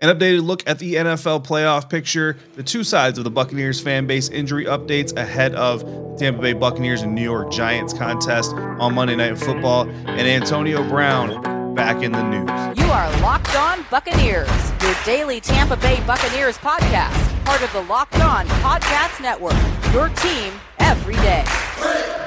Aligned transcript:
An 0.00 0.14
updated 0.14 0.44
look 0.44 0.62
at 0.68 0.78
the 0.78 0.96
NFL 0.96 1.46
playoff 1.46 1.88
picture, 1.88 2.36
the 2.54 2.62
two 2.62 2.84
sides 2.84 3.16
of 3.16 3.24
the 3.24 3.30
Buccaneers 3.30 3.80
fan 3.80 4.06
base 4.06 4.28
injury 4.28 4.66
updates 4.66 5.16
ahead 5.16 5.54
of 5.54 5.80
the 5.80 6.16
Tampa 6.18 6.42
Bay 6.42 6.52
Buccaneers 6.52 7.00
and 7.00 7.14
New 7.14 7.22
York 7.22 7.50
Giants 7.50 7.94
contest 7.94 8.52
on 8.52 8.92
Monday 8.92 9.16
Night 9.16 9.38
Football, 9.38 9.88
and 9.88 10.20
Antonio 10.20 10.86
Brown 10.86 11.74
back 11.74 12.02
in 12.02 12.12
the 12.12 12.22
news. 12.24 12.78
You 12.78 12.84
are 12.92 13.10
Locked 13.22 13.56
On 13.56 13.86
Buccaneers, 13.90 14.50
your 14.82 14.94
daily 15.06 15.40
Tampa 15.40 15.78
Bay 15.78 15.98
Buccaneers 16.06 16.58
podcast, 16.58 17.44
part 17.46 17.62
of 17.62 17.72
the 17.72 17.80
Locked 17.90 18.20
On 18.20 18.46
Podcast 18.46 19.22
Network, 19.22 19.56
your 19.94 20.10
team 20.10 20.52
every 20.78 21.16
day. 21.16 22.25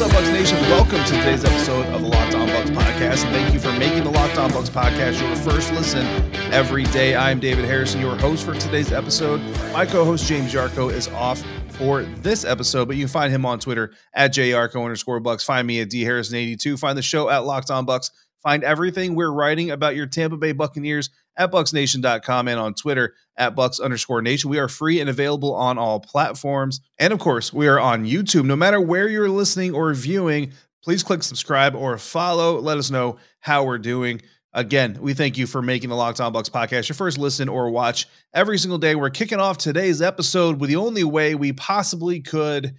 What's 0.00 0.14
up, 0.14 0.22
Bucs 0.22 0.32
Nation? 0.32 0.58
Welcome 0.62 1.04
to 1.04 1.12
today's 1.12 1.44
episode 1.44 1.84
of 1.88 2.00
the 2.00 2.08
Locked 2.08 2.34
On 2.34 2.48
Bucs 2.48 2.70
podcast. 2.70 3.22
And 3.22 3.34
thank 3.34 3.52
you 3.52 3.60
for 3.60 3.70
making 3.78 4.02
the 4.02 4.08
Locked 4.08 4.38
On 4.38 4.48
Bucs 4.48 4.70
podcast 4.70 5.20
your 5.20 5.36
first 5.36 5.70
listen 5.74 6.06
every 6.54 6.84
day. 6.84 7.14
I'm 7.14 7.38
David 7.38 7.66
Harrison, 7.66 8.00
your 8.00 8.16
host 8.16 8.46
for 8.46 8.54
today's 8.54 8.92
episode. 8.92 9.42
My 9.74 9.84
co 9.84 10.06
host, 10.06 10.26
James 10.26 10.54
Yarcho, 10.54 10.90
is 10.90 11.08
off 11.08 11.44
for 11.68 12.04
this 12.22 12.46
episode, 12.46 12.88
but 12.88 12.96
you 12.96 13.02
can 13.02 13.12
find 13.12 13.30
him 13.30 13.44
on 13.44 13.58
Twitter 13.58 13.92
at 14.14 14.32
JYarcho 14.32 14.82
underscore 14.82 15.20
Bucs. 15.20 15.44
Find 15.44 15.66
me 15.66 15.82
at 15.82 15.90
D 15.90 16.02
Harrison82. 16.02 16.78
Find 16.78 16.96
the 16.96 17.02
show 17.02 17.28
at 17.28 17.44
Locked 17.44 17.70
On 17.70 17.84
Bucs. 17.84 18.10
Find 18.42 18.64
everything 18.64 19.14
we're 19.14 19.32
writing 19.32 19.70
about 19.70 19.96
your 19.96 20.06
Tampa 20.06 20.36
Bay 20.36 20.52
Buccaneers 20.52 21.10
at 21.36 21.52
bucsnation.com 21.52 22.48
and 22.48 22.58
on 22.58 22.74
Twitter 22.74 23.14
at 23.36 23.54
bucs 23.54 23.80
underscore 23.80 24.22
nation. 24.22 24.50
We 24.50 24.58
are 24.58 24.68
free 24.68 25.00
and 25.00 25.10
available 25.10 25.54
on 25.54 25.78
all 25.78 26.00
platforms. 26.00 26.80
And 26.98 27.12
of 27.12 27.18
course, 27.18 27.52
we 27.52 27.66
are 27.68 27.78
on 27.78 28.06
YouTube. 28.06 28.44
No 28.44 28.56
matter 28.56 28.80
where 28.80 29.08
you're 29.08 29.28
listening 29.28 29.74
or 29.74 29.92
viewing, 29.94 30.52
please 30.82 31.02
click 31.02 31.22
subscribe 31.22 31.74
or 31.74 31.96
follow. 31.98 32.58
Let 32.60 32.78
us 32.78 32.90
know 32.90 33.18
how 33.40 33.64
we're 33.64 33.78
doing. 33.78 34.22
Again, 34.52 34.98
we 35.00 35.14
thank 35.14 35.38
you 35.38 35.46
for 35.46 35.62
making 35.62 35.90
the 35.90 35.96
Locked 35.96 36.20
On 36.20 36.32
Bucs 36.32 36.50
podcast 36.50 36.88
your 36.88 36.96
first 36.96 37.18
listen 37.18 37.48
or 37.48 37.70
watch 37.70 38.08
every 38.34 38.58
single 38.58 38.78
day. 38.78 38.94
We're 38.94 39.10
kicking 39.10 39.38
off 39.38 39.58
today's 39.58 40.02
episode 40.02 40.60
with 40.60 40.70
the 40.70 40.76
only 40.76 41.04
way 41.04 41.34
we 41.34 41.52
possibly 41.52 42.20
could 42.20 42.74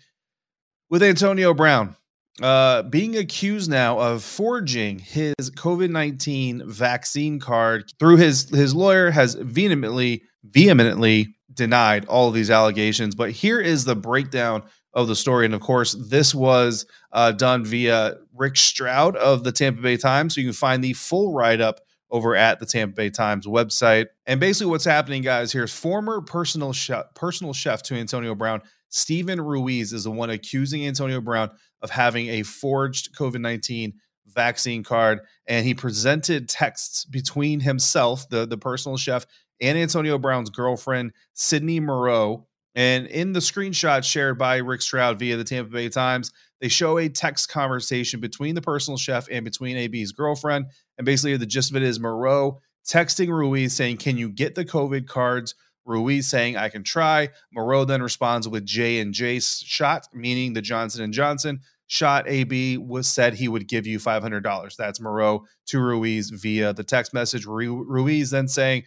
with 0.90 1.02
Antonio 1.02 1.54
Brown 1.54 1.96
uh, 2.42 2.84
being 2.84 3.18
accused 3.18 3.70
now 3.70 4.00
of 4.00 4.24
forging 4.24 5.00
his 5.00 5.36
COVID 5.40 5.90
nineteen 5.90 6.64
vaccine 6.66 7.40
card 7.40 7.92
through 8.00 8.18
his 8.18 8.50
his 8.50 8.74
lawyer 8.74 9.12
has 9.12 9.36
vehemently 9.36 10.24
vehemently 10.44 11.36
denied 11.54 12.06
all 12.06 12.28
of 12.28 12.34
these 12.34 12.50
allegations. 12.50 13.16
But 13.16 13.32
here 13.32 13.60
is 13.60 13.86
the 13.86 13.96
breakdown 13.96 14.64
of 14.94 15.08
the 15.08 15.16
story, 15.16 15.46
and 15.46 15.54
of 15.54 15.62
course, 15.62 15.94
this 16.10 16.36
was 16.36 16.86
uh, 17.14 17.32
done 17.32 17.64
via 17.64 18.16
Rick 18.36 18.58
Stroud 18.58 19.16
of 19.16 19.44
the 19.44 19.52
Tampa 19.52 19.82
Bay 19.82 19.98
Times, 19.98 20.36
so 20.36 20.42
you 20.42 20.48
can 20.48 20.54
find 20.54 20.84
the 20.84 20.94
full 20.94 21.34
write 21.34 21.62
up 21.62 21.80
over 22.12 22.36
at 22.36 22.60
the 22.60 22.66
Tampa 22.66 22.96
Bay 22.96 23.10
Times 23.10 23.48
website. 23.48 24.08
And 24.26 24.40
basically, 24.40 24.70
what's 24.70 24.86
happening, 24.86 25.22
guys, 25.22 25.52
here 25.52 25.64
is 25.64 25.74
former 25.74 26.22
personal 26.22 26.74
chef, 26.74 27.06
personal 27.16 27.54
chef 27.54 27.82
to 27.84 27.96
Antonio 27.96 28.36
Brown, 28.36 28.62
Stephen 28.90 29.40
Ruiz, 29.40 29.94
is 29.94 30.04
the 30.04 30.12
one 30.12 30.30
accusing 30.30 30.86
Antonio 30.86 31.22
Brown 31.22 31.50
of 31.82 31.90
having 31.90 32.28
a 32.28 32.44
forged 32.44 33.16
COVID 33.16 33.40
19 33.40 33.94
vaccine 34.28 34.84
card. 34.84 35.22
And 35.48 35.66
he 35.66 35.74
presented 35.74 36.50
texts 36.50 37.06
between 37.06 37.62
himself, 37.62 38.28
the, 38.30 38.46
the 38.46 38.58
personal 38.58 38.98
chef, 38.98 39.26
and 39.62 39.78
Antonio 39.78 40.18
Brown's 40.18 40.50
girlfriend, 40.50 41.14
Cydney 41.34 41.80
Moreau. 41.80 42.48
And 42.76 43.08
in 43.08 43.34
the 43.34 43.40
screenshot 43.40 44.04
shared 44.04 44.38
by 44.38 44.58
Rick 44.58 44.82
Stroud 44.82 45.20
via 45.20 45.38
the 45.38 45.44
Tampa 45.44 45.72
Bay 45.72 45.90
Times, 45.90 46.32
they 46.62 46.68
show 46.68 47.00
a 47.00 47.10
text 47.10 47.50
conversation 47.50 48.20
between 48.20 48.56
the 48.56 48.62
personal 48.62 48.98
chef 48.98 49.28
and 49.30 49.44
between 49.44 49.76
AB's 49.78 50.12
girlfriend. 50.12 50.68
And 50.98 51.06
basically, 51.06 51.36
the 51.38 51.46
gist 51.46 51.72
of 51.72 51.76
it 51.76 51.84
is 51.84 52.00
Moreau 52.00 52.60
texting 52.88 53.30
Ruiz 53.30 53.76
saying, 53.76 53.98
Can 53.98 54.18
you 54.18 54.30
get 54.30 54.56
the 54.56 54.66
COVID 54.66 55.08
cards? 55.08 55.56
Ruiz 55.86 56.30
saying, 56.30 56.58
I 56.58 56.70
can 56.70 56.84
try. 56.84 57.30
Moreau 57.52 57.86
then 57.86 58.04
responds 58.04 58.48
with 58.48 58.66
J 58.66 59.00
and 59.00 59.14
J 59.14 59.40
shot, 59.40 60.08
meaning 60.14 60.54
the 60.54 60.62
Johnson 60.62 61.04
and 61.04 61.14
Johnson 61.14 61.62
shot. 61.88 62.28
AB 62.28 62.78
was 62.78 63.08
said 63.08 63.34
he 63.34 63.48
would 63.48 63.68
give 63.68 63.88
you 63.88 63.98
$500. 63.98 64.76
That's 64.76 65.02
Moreau 65.02 65.46
to 65.68 65.80
Ruiz 65.80 66.30
via 66.30 66.74
the 66.74 66.84
text 66.84 67.14
message. 67.14 67.46
Ruiz 67.46 68.30
then 68.30 68.48
saying, 68.48 68.84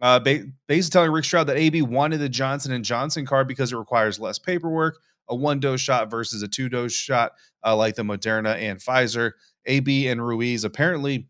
uh, 0.00 0.20
basically 0.20 0.82
telling 0.82 1.10
Rick 1.10 1.24
Stroud 1.24 1.46
that 1.48 1.56
AB 1.56 1.82
wanted 1.82 2.18
the 2.18 2.28
Johnson 2.28 2.72
and 2.72 2.84
Johnson 2.84 3.26
card 3.26 3.48
because 3.48 3.72
it 3.72 3.76
requires 3.76 4.20
less 4.20 4.38
paperwork, 4.38 4.98
a 5.28 5.34
one 5.34 5.60
dose 5.60 5.80
shot 5.80 6.10
versus 6.10 6.42
a 6.42 6.48
two 6.48 6.68
dose 6.68 6.92
shot, 6.92 7.32
uh, 7.64 7.76
like 7.76 7.94
the 7.94 8.02
Moderna 8.02 8.56
and 8.56 8.78
Pfizer. 8.78 9.32
AB 9.66 10.08
and 10.08 10.24
Ruiz 10.24 10.64
apparently 10.64 11.28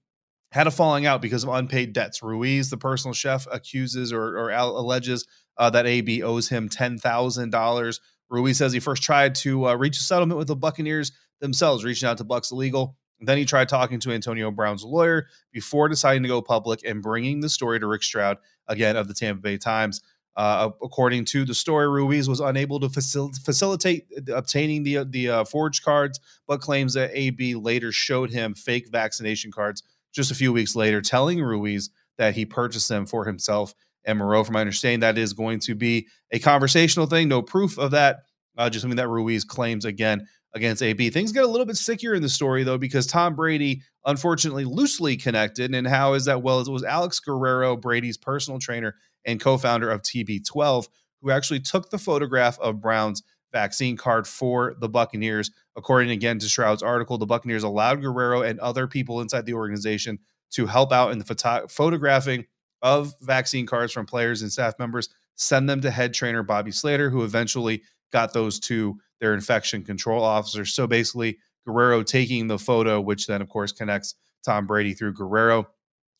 had 0.52 0.66
a 0.66 0.70
falling 0.70 1.06
out 1.06 1.22
because 1.22 1.42
of 1.42 1.48
unpaid 1.50 1.92
debts. 1.92 2.22
Ruiz, 2.22 2.70
the 2.70 2.76
personal 2.76 3.14
chef, 3.14 3.46
accuses 3.50 4.12
or, 4.12 4.38
or 4.38 4.50
alleges 4.50 5.26
uh, 5.58 5.70
that 5.70 5.86
AB 5.86 6.22
owes 6.22 6.48
him 6.48 6.68
ten 6.68 6.98
thousand 6.98 7.50
dollars. 7.50 8.00
Ruiz 8.28 8.58
says 8.58 8.72
he 8.72 8.80
first 8.80 9.02
tried 9.02 9.34
to 9.36 9.68
uh, 9.68 9.74
reach 9.74 9.98
a 9.98 10.02
settlement 10.02 10.38
with 10.38 10.48
the 10.48 10.56
Buccaneers 10.56 11.12
themselves, 11.40 11.84
reaching 11.84 12.08
out 12.08 12.18
to 12.18 12.24
Bucs 12.24 12.52
Legal. 12.52 12.96
Then 13.20 13.38
he 13.38 13.46
tried 13.46 13.68
talking 13.68 13.98
to 14.00 14.12
Antonio 14.12 14.50
Brown's 14.50 14.84
lawyer 14.84 15.26
before 15.52 15.88
deciding 15.88 16.22
to 16.24 16.28
go 16.28 16.42
public 16.42 16.80
and 16.84 17.02
bringing 17.02 17.40
the 17.40 17.48
story 17.48 17.80
to 17.80 17.86
Rick 17.86 18.02
Stroud, 18.02 18.36
again 18.68 18.96
of 18.96 19.08
the 19.08 19.14
Tampa 19.14 19.40
Bay 19.40 19.56
Times. 19.56 20.00
Uh, 20.36 20.70
according 20.82 21.24
to 21.24 21.44
the 21.46 21.54
story, 21.54 21.88
Ruiz 21.88 22.28
was 22.28 22.40
unable 22.40 22.78
to 22.80 22.88
facil- 22.88 23.34
facilitate 23.42 24.06
obtaining 24.32 24.82
the 24.82 25.04
the 25.04 25.30
uh, 25.30 25.44
forged 25.44 25.82
cards, 25.82 26.20
but 26.46 26.60
claims 26.60 26.92
that 26.94 27.10
AB 27.14 27.54
later 27.54 27.90
showed 27.90 28.30
him 28.30 28.54
fake 28.54 28.88
vaccination 28.90 29.50
cards 29.50 29.82
just 30.12 30.30
a 30.30 30.34
few 30.34 30.52
weeks 30.52 30.76
later, 30.76 31.00
telling 31.00 31.40
Ruiz 31.40 31.90
that 32.18 32.34
he 32.34 32.44
purchased 32.44 32.88
them 32.88 33.06
for 33.06 33.24
himself 33.24 33.74
and 34.04 34.18
Moreau. 34.18 34.44
From 34.44 34.54
my 34.54 34.60
understanding, 34.60 35.00
that 35.00 35.18
is 35.18 35.32
going 35.32 35.58
to 35.60 35.74
be 35.74 36.06
a 36.30 36.38
conversational 36.38 37.06
thing. 37.06 37.28
No 37.28 37.42
proof 37.42 37.78
of 37.78 37.90
that. 37.92 38.20
Uh, 38.58 38.70
just 38.70 38.82
something 38.82 38.96
that 38.96 39.08
Ruiz 39.08 39.44
claims 39.44 39.84
again 39.84 40.26
against 40.54 40.82
AB. 40.82 41.10
Things 41.10 41.32
get 41.32 41.44
a 41.44 41.48
little 41.48 41.66
bit 41.66 41.76
stickier 41.76 42.14
in 42.14 42.22
the 42.22 42.28
story 42.28 42.64
though, 42.64 42.78
because 42.78 43.06
Tom 43.06 43.34
Brady, 43.34 43.82
unfortunately, 44.06 44.64
loosely 44.64 45.16
connected. 45.16 45.74
And 45.74 45.86
how 45.86 46.14
is 46.14 46.24
that? 46.24 46.42
Well, 46.42 46.60
it 46.60 46.68
was 46.68 46.84
Alex 46.84 47.20
Guerrero, 47.20 47.76
Brady's 47.76 48.16
personal 48.16 48.58
trainer 48.58 48.94
and 49.26 49.40
co-founder 49.40 49.90
of 49.90 50.02
TB12, 50.02 50.88
who 51.20 51.30
actually 51.30 51.60
took 51.60 51.90
the 51.90 51.98
photograph 51.98 52.58
of 52.60 52.80
Brown's 52.80 53.22
vaccine 53.52 53.96
card 53.96 54.26
for 54.26 54.74
the 54.80 54.88
Buccaneers. 54.88 55.50
According 55.76 56.10
again 56.10 56.38
to 56.38 56.48
Stroud's 56.48 56.82
article, 56.82 57.18
the 57.18 57.26
Buccaneers 57.26 57.62
allowed 57.62 58.00
Guerrero 58.00 58.42
and 58.42 58.58
other 58.60 58.86
people 58.86 59.20
inside 59.20 59.46
the 59.46 59.54
organization 59.54 60.18
to 60.52 60.66
help 60.66 60.92
out 60.92 61.12
in 61.12 61.18
the 61.18 61.24
photo- 61.24 61.66
photographing 61.68 62.46
of 62.82 63.14
vaccine 63.20 63.66
cards 63.66 63.92
from 63.92 64.06
players 64.06 64.42
and 64.42 64.52
staff 64.52 64.74
members, 64.78 65.08
send 65.34 65.68
them 65.68 65.80
to 65.80 65.90
head 65.90 66.14
trainer 66.14 66.42
Bobby 66.42 66.70
Slater, 66.70 67.10
who 67.10 67.24
eventually 67.24 67.82
got 68.12 68.32
those 68.32 68.60
to 68.60 68.98
their 69.20 69.34
infection 69.34 69.82
control 69.82 70.22
officer. 70.22 70.64
So 70.64 70.86
basically, 70.86 71.38
Guerrero 71.66 72.02
taking 72.02 72.46
the 72.46 72.58
photo, 72.58 73.00
which 73.00 73.26
then, 73.26 73.42
of 73.42 73.48
course, 73.48 73.72
connects 73.72 74.14
Tom 74.44 74.66
Brady 74.66 74.94
through 74.94 75.14
Guerrero. 75.14 75.68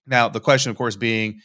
Now, 0.07 0.29
the 0.29 0.41
question, 0.41 0.71
of 0.71 0.77
course, 0.77 0.97
being 0.97 1.41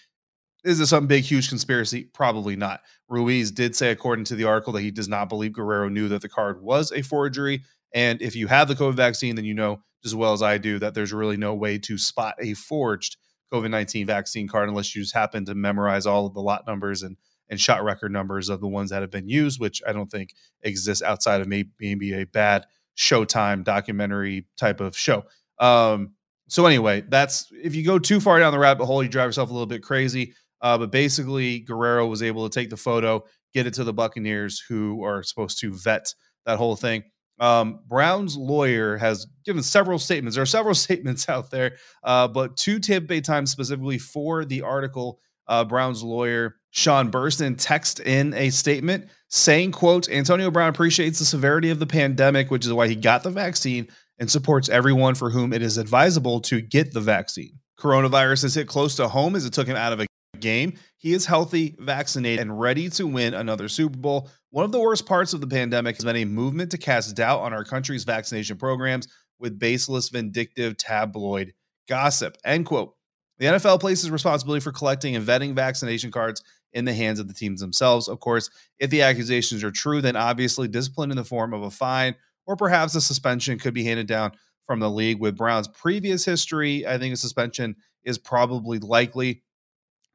is 0.63 0.79
this 0.79 0.89
some 0.89 1.07
big, 1.07 1.23
huge 1.23 1.49
conspiracy? 1.49 2.03
Probably 2.13 2.55
not. 2.55 2.81
Ruiz 3.09 3.51
did 3.51 3.75
say, 3.75 3.91
according 3.91 4.25
to 4.25 4.35
the 4.35 4.43
article, 4.43 4.73
that 4.73 4.81
he 4.81 4.91
does 4.91 5.07
not 5.07 5.29
believe 5.29 5.53
Guerrero 5.53 5.89
knew 5.89 6.07
that 6.09 6.21
the 6.21 6.29
card 6.29 6.61
was 6.61 6.91
a 6.91 7.01
forgery. 7.01 7.63
And 7.93 8.21
if 8.21 8.35
you 8.35 8.47
have 8.47 8.67
the 8.67 8.75
COVID 8.75 8.93
vaccine, 8.93 9.35
then 9.35 9.45
you 9.45 9.53
know 9.53 9.81
as 10.03 10.15
well 10.15 10.33
as 10.33 10.41
I 10.41 10.57
do 10.57 10.79
that 10.79 10.93
there's 10.93 11.13
really 11.13 11.37
no 11.37 11.53
way 11.53 11.77
to 11.77 11.97
spot 11.97 12.35
a 12.39 12.53
forged 12.53 13.17
COVID 13.53 13.69
19 13.69 14.07
vaccine 14.07 14.47
card 14.47 14.69
unless 14.69 14.95
you 14.95 15.01
just 15.01 15.13
happen 15.13 15.45
to 15.45 15.55
memorize 15.55 16.05
all 16.05 16.25
of 16.25 16.33
the 16.33 16.41
lot 16.41 16.65
numbers 16.65 17.03
and, 17.03 17.17
and 17.49 17.59
shot 17.59 17.83
record 17.83 18.11
numbers 18.11 18.49
of 18.49 18.61
the 18.61 18.67
ones 18.67 18.89
that 18.89 19.01
have 19.01 19.11
been 19.11 19.27
used, 19.27 19.59
which 19.59 19.81
I 19.87 19.93
don't 19.93 20.09
think 20.09 20.33
exists 20.61 21.03
outside 21.03 21.41
of 21.41 21.47
maybe, 21.47 22.13
a 22.13 22.25
bad 22.25 22.65
Showtime 22.97 23.63
documentary 23.63 24.45
type 24.57 24.79
of 24.79 24.97
show. 24.97 25.23
Um, 25.59 26.13
so, 26.47 26.65
anyway, 26.65 27.03
that's 27.07 27.47
if 27.51 27.73
you 27.73 27.85
go 27.85 27.99
too 27.99 28.19
far 28.19 28.37
down 28.39 28.51
the 28.51 28.59
rabbit 28.59 28.85
hole, 28.85 29.01
you 29.01 29.09
drive 29.09 29.27
yourself 29.27 29.49
a 29.49 29.53
little 29.53 29.67
bit 29.67 29.81
crazy. 29.81 30.33
Uh, 30.61 30.77
but 30.77 30.91
basically, 30.91 31.59
Guerrero 31.59 32.07
was 32.07 32.21
able 32.21 32.47
to 32.47 32.53
take 32.53 32.69
the 32.69 32.77
photo, 32.77 33.23
get 33.53 33.67
it 33.67 33.73
to 33.75 33.83
the 33.83 33.93
Buccaneers, 33.93 34.59
who 34.59 35.03
are 35.03 35.23
supposed 35.23 35.59
to 35.59 35.73
vet 35.73 36.13
that 36.45 36.57
whole 36.57 36.75
thing. 36.75 37.03
Um, 37.39 37.79
Brown's 37.87 38.37
lawyer 38.37 38.97
has 38.97 39.25
given 39.45 39.63
several 39.63 39.97
statements. 39.97 40.35
There 40.35 40.43
are 40.43 40.47
several 40.47 40.75
statements 40.75 41.27
out 41.27 41.49
there, 41.49 41.77
uh, 42.03 42.27
but 42.27 42.55
two 42.55 42.79
Tampa 42.79 43.07
Bay 43.07 43.21
Times 43.21 43.51
specifically 43.51 43.97
for 43.97 44.45
the 44.45 44.61
article. 44.61 45.19
Uh, 45.47 45.65
Brown's 45.65 46.03
lawyer 46.03 46.55
Sean 46.69 47.11
Burstyn 47.11 47.55
text 47.57 47.99
in 47.99 48.33
a 48.35 48.51
statement 48.51 49.09
saying, 49.27 49.71
"quote 49.71 50.07
Antonio 50.07 50.51
Brown 50.51 50.69
appreciates 50.69 51.19
the 51.19 51.25
severity 51.25 51.71
of 51.71 51.79
the 51.79 51.87
pandemic, 51.87 52.51
which 52.51 52.65
is 52.65 52.71
why 52.71 52.87
he 52.87 52.95
got 52.95 53.23
the 53.23 53.31
vaccine, 53.31 53.87
and 54.19 54.29
supports 54.29 54.69
everyone 54.69 55.15
for 55.15 55.31
whom 55.31 55.51
it 55.51 55.63
is 55.63 55.77
advisable 55.77 56.39
to 56.41 56.61
get 56.61 56.93
the 56.93 57.01
vaccine. 57.01 57.59
Coronavirus 57.79 58.43
has 58.43 58.55
hit 58.55 58.67
close 58.67 58.95
to 58.97 59.07
home 59.07 59.35
as 59.35 59.45
it 59.45 59.51
took 59.51 59.67
him 59.67 59.75
out 59.75 59.91
of 59.91 59.99
a 59.99 60.05
game. 60.41 60.73
He 60.97 61.13
is 61.13 61.25
healthy, 61.25 61.75
vaccinated, 61.79 62.41
and 62.41 62.59
ready 62.59 62.89
to 62.89 63.07
win 63.07 63.33
another 63.33 63.69
Super 63.69 63.97
Bowl. 63.97 64.29
One 64.49 64.65
of 64.65 64.71
the 64.71 64.79
worst 64.79 65.05
parts 65.05 65.33
of 65.33 65.41
the 65.41 65.47
pandemic 65.47 65.95
has 65.95 66.05
been 66.05 66.17
a 66.17 66.25
movement 66.25 66.71
to 66.71 66.77
cast 66.77 67.15
doubt 67.15 67.39
on 67.41 67.53
our 67.53 67.63
country's 67.63 68.03
vaccination 68.03 68.57
programs. 68.57 69.07
with 69.39 69.57
baseless, 69.57 70.09
vindictive 70.09 70.77
tabloid 70.77 71.53
gossip. 71.89 72.37
End 72.45 72.65
quote. 72.65 72.93
The 73.39 73.47
NFL 73.47 73.79
places 73.79 74.11
responsibility 74.11 74.61
for 74.61 74.71
collecting 74.71 75.15
and 75.15 75.25
vetting 75.25 75.55
vaccination 75.55 76.11
cards 76.11 76.43
in 76.73 76.85
the 76.85 76.93
hands 76.93 77.19
of 77.19 77.27
the 77.27 77.33
teams 77.33 77.59
themselves. 77.59 78.07
Of 78.07 78.19
course, 78.19 78.51
if 78.77 78.91
the 78.91 79.01
accusations 79.01 79.63
are 79.63 79.71
true, 79.71 79.99
then 79.99 80.15
obviously 80.15 80.67
discipline 80.67 81.09
in 81.09 81.17
the 81.17 81.23
form 81.23 81.53
of 81.53 81.63
a 81.63 81.71
fine 81.71 82.15
or 82.45 82.55
perhaps 82.55 82.95
a 82.95 83.01
suspension 83.01 83.57
could 83.57 83.73
be 83.73 83.83
handed 83.83 84.07
down 84.07 84.31
from 84.65 84.79
the 84.79 84.89
league. 84.89 85.19
With 85.19 85.37
Brown's 85.37 85.67
previous 85.67 86.23
history, 86.23 86.85
I 86.85 86.97
think 86.97 87.13
a 87.13 87.17
suspension 87.17 87.75
is 88.03 88.17
probably 88.17 88.79
likely 88.79 89.43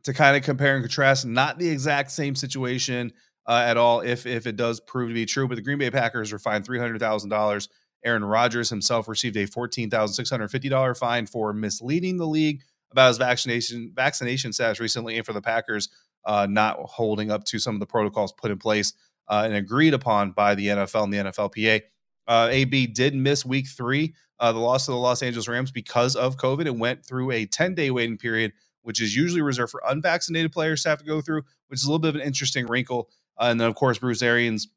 to 0.07 0.15
kind 0.15 0.37
of 0.37 0.43
compare 0.43 0.75
and 0.75 0.83
contrast. 0.83 1.27
Not 1.27 1.59
the 1.59 1.69
exact 1.69 2.11
same 2.11 2.35
situation 2.35 3.13
uh, 3.47 3.63
at 3.65 3.77
all, 3.77 4.01
if 4.01 4.27
if 4.27 4.47
it 4.47 4.57
does 4.57 4.81
prove 4.81 5.09
to 5.09 5.15
be 5.15 5.27
true. 5.27 5.47
But 5.47 5.57
the 5.57 5.63
Green 5.63 5.79
Bay 5.79 5.91
Packers 5.91 6.33
were 6.33 6.39
fined 6.39 6.65
three 6.65 6.79
hundred 6.79 6.99
thousand 6.99 7.31
dollars. 7.31 7.69
Aaron 8.05 8.25
Rodgers 8.25 8.71
himself 8.71 9.09
received 9.09 9.37
a 9.37 9.47
fourteen 9.47 9.91
thousand 9.91 10.15
six 10.15 10.31
hundred 10.31 10.49
fifty 10.49 10.69
dollar 10.69 10.95
fine 10.95 11.27
for 11.27 11.53
misleading 11.53 12.17
the 12.17 12.27
league 12.27 12.63
about 12.91 13.09
his 13.09 13.19
vaccination 13.19 13.93
vaccination 13.95 14.53
status 14.53 14.81
recently, 14.81 15.17
and 15.17 15.27
for 15.27 15.33
the 15.33 15.43
Packers 15.43 15.89
uh, 16.25 16.47
not 16.49 16.79
holding 16.81 17.31
up 17.31 17.45
to 17.45 17.59
some 17.59 17.75
of 17.75 17.81
the 17.81 17.87
protocols 17.87 18.33
put 18.33 18.51
in 18.51 18.59
place 18.59 18.93
uh, 19.29 19.43
and 19.45 19.55
agreed 19.55 19.95
upon 19.95 20.33
by 20.33 20.55
the 20.55 20.67
NFL 20.67 21.05
and 21.05 21.13
the 21.13 21.19
NFLPA. 21.19 21.83
Uh, 22.29 22.49
AB 22.51 22.89
did 22.89 23.15
miss 23.15 23.45
week 23.45 23.69
three, 23.69 24.15
uh, 24.41 24.53
the 24.53 24.59
loss 24.59 24.89
of 24.89 24.93
the 24.93 24.99
Los 24.99 25.23
Angeles 25.23 25.49
Rams 25.49 25.71
because 25.71 26.17
of 26.17 26.37
COVID. 26.37 26.67
It 26.67 26.77
went 26.77 27.05
through 27.05 27.31
a 27.31 27.47
10 27.47 27.75
day 27.75 27.91
waiting 27.91 28.19
period, 28.19 28.53
which 28.87 29.03
is 29.03 29.17
usually 29.17 29.43
reserved 29.43 29.73
for 29.73 29.83
unvaccinated 29.89 30.53
players 30.53 30.85
to 30.85 30.89
have 30.89 31.01
to 31.01 31.05
go 31.05 31.21
through, 31.21 31.43
which 31.67 31.81
is 31.81 31.85
a 31.85 31.89
little 31.89 31.99
bit 31.99 32.11
of 32.11 32.15
an 32.15 32.21
interesting 32.21 32.67
wrinkle. 32.67 33.09
Uh, 33.37 33.47
and 33.47 33.61
then, 33.61 33.67
of 33.67 33.75
course, 33.75 33.99
Bruce 33.99 34.23
Arians 34.23 34.69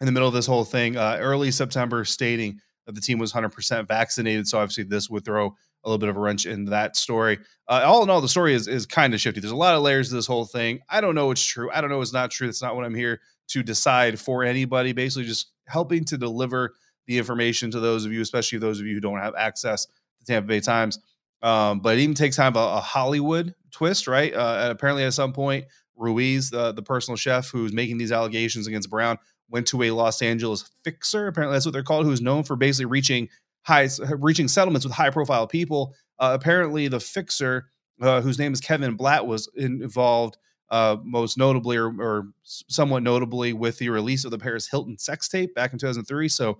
in 0.00 0.06
the 0.06 0.12
middle 0.12 0.26
of 0.26 0.34
this 0.34 0.46
whole 0.46 0.64
thing, 0.64 0.96
uh, 0.96 1.18
early 1.20 1.52
September, 1.52 2.04
stating 2.04 2.60
that 2.86 2.96
the 2.96 3.00
team 3.00 3.20
was 3.20 3.32
100% 3.32 3.86
vaccinated. 3.86 4.48
So 4.48 4.58
obviously, 4.58 4.82
this 4.82 5.08
would 5.08 5.24
throw 5.24 5.46
a 5.46 5.88
little 5.88 5.98
bit 5.98 6.08
of 6.08 6.16
a 6.16 6.20
wrench 6.20 6.46
in 6.46 6.64
that 6.66 6.96
story. 6.96 7.38
Uh, 7.68 7.82
all 7.84 8.02
in 8.02 8.10
all, 8.10 8.20
the 8.20 8.28
story 8.28 8.54
is 8.54 8.66
is 8.66 8.86
kind 8.86 9.14
of 9.14 9.20
shifty. 9.20 9.40
There's 9.40 9.52
a 9.52 9.56
lot 9.56 9.76
of 9.76 9.82
layers 9.82 10.08
to 10.08 10.16
this 10.16 10.26
whole 10.26 10.46
thing. 10.46 10.80
I 10.90 11.00
don't 11.00 11.14
know 11.14 11.26
what's 11.26 11.44
true. 11.44 11.70
I 11.72 11.80
don't 11.80 11.90
know 11.90 11.98
what's 11.98 12.12
not 12.12 12.32
true. 12.32 12.48
That's 12.48 12.62
not 12.62 12.74
what 12.74 12.84
I'm 12.84 12.94
here 12.94 13.20
to 13.48 13.62
decide 13.62 14.18
for 14.18 14.42
anybody. 14.42 14.92
Basically, 14.92 15.24
just 15.24 15.52
helping 15.68 16.04
to 16.06 16.18
deliver 16.18 16.74
the 17.06 17.18
information 17.18 17.70
to 17.70 17.80
those 17.80 18.04
of 18.04 18.12
you, 18.12 18.20
especially 18.20 18.58
those 18.58 18.80
of 18.80 18.86
you 18.86 18.94
who 18.94 19.00
don't 19.00 19.18
have 19.18 19.34
access 19.36 19.86
to 19.86 20.24
Tampa 20.26 20.48
Bay 20.48 20.60
Times. 20.60 20.98
Um, 21.44 21.80
but 21.80 21.98
it 21.98 22.00
even 22.00 22.14
takes 22.14 22.36
kind 22.36 22.56
of 22.56 22.60
a, 22.60 22.78
a 22.78 22.80
Hollywood 22.80 23.54
twist, 23.70 24.08
right? 24.08 24.32
Uh, 24.34 24.58
and 24.62 24.72
apparently, 24.72 25.04
at 25.04 25.12
some 25.12 25.34
point, 25.34 25.66
Ruiz, 25.94 26.48
the, 26.48 26.72
the 26.72 26.82
personal 26.82 27.16
chef 27.16 27.50
who's 27.50 27.72
making 27.72 27.98
these 27.98 28.12
allegations 28.12 28.66
against 28.66 28.88
Brown, 28.88 29.18
went 29.50 29.66
to 29.68 29.82
a 29.82 29.90
Los 29.90 30.22
Angeles 30.22 30.70
fixer. 30.84 31.26
Apparently, 31.26 31.54
that's 31.54 31.66
what 31.66 31.72
they're 31.72 31.82
called, 31.82 32.06
who's 32.06 32.22
known 32.22 32.44
for 32.44 32.56
basically 32.56 32.86
reaching 32.86 33.28
high, 33.62 33.88
reaching 34.18 34.48
settlements 34.48 34.86
with 34.86 34.94
high 34.94 35.10
profile 35.10 35.46
people. 35.46 35.94
Uh, 36.18 36.30
apparently, 36.32 36.88
the 36.88 36.98
fixer, 36.98 37.66
uh, 38.00 38.22
whose 38.22 38.38
name 38.38 38.54
is 38.54 38.60
Kevin 38.62 38.96
Blatt, 38.96 39.26
was 39.26 39.50
involved 39.54 40.38
uh, 40.70 40.96
most 41.04 41.36
notably 41.36 41.76
or, 41.76 41.88
or, 42.00 42.28
somewhat 42.42 43.02
notably 43.02 43.52
with 43.52 43.78
the 43.78 43.90
release 43.90 44.24
of 44.24 44.30
the 44.30 44.38
Paris 44.38 44.66
Hilton 44.66 44.98
sex 44.98 45.28
tape 45.28 45.54
back 45.54 45.74
in 45.74 45.78
2003. 45.78 46.26
So 46.28 46.58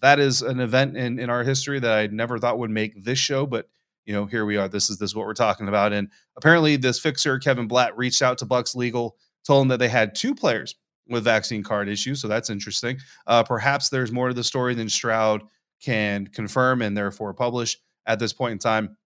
that 0.00 0.18
is 0.18 0.40
an 0.40 0.58
event 0.58 0.96
in, 0.96 1.18
in 1.18 1.28
our 1.28 1.44
history 1.44 1.78
that 1.78 1.98
I 1.98 2.06
never 2.06 2.38
thought 2.38 2.58
would 2.58 2.70
make 2.70 3.04
this 3.04 3.18
show, 3.18 3.46
but 3.46 3.68
you 4.04 4.12
know, 4.12 4.26
here 4.26 4.44
we 4.44 4.56
are. 4.56 4.68
This 4.68 4.90
is 4.90 4.98
this 4.98 5.10
is 5.10 5.16
what 5.16 5.26
we're 5.26 5.34
talking 5.34 5.68
about. 5.68 5.92
And 5.92 6.08
apparently, 6.36 6.76
this 6.76 6.98
fixer 6.98 7.38
Kevin 7.38 7.68
Blatt 7.68 7.96
reached 7.96 8.22
out 8.22 8.38
to 8.38 8.46
Bucs 8.46 8.74
Legal, 8.74 9.16
told 9.46 9.62
him 9.62 9.68
that 9.68 9.78
they 9.78 9.88
had 9.88 10.14
two 10.14 10.34
players 10.34 10.74
with 11.08 11.24
vaccine 11.24 11.62
card 11.62 11.88
issues. 11.88 12.20
So 12.20 12.28
that's 12.28 12.50
interesting. 12.50 12.98
Uh, 13.26 13.42
perhaps 13.42 13.88
there's 13.88 14.12
more 14.12 14.28
to 14.28 14.34
the 14.34 14.44
story 14.44 14.74
than 14.74 14.88
Stroud 14.88 15.42
can 15.82 16.26
confirm 16.26 16.80
and 16.82 16.96
therefore 16.96 17.34
publish 17.34 17.78
at 18.06 18.18
this 18.18 18.32
point 18.32 18.52
in 18.52 18.58
time. 18.58 18.96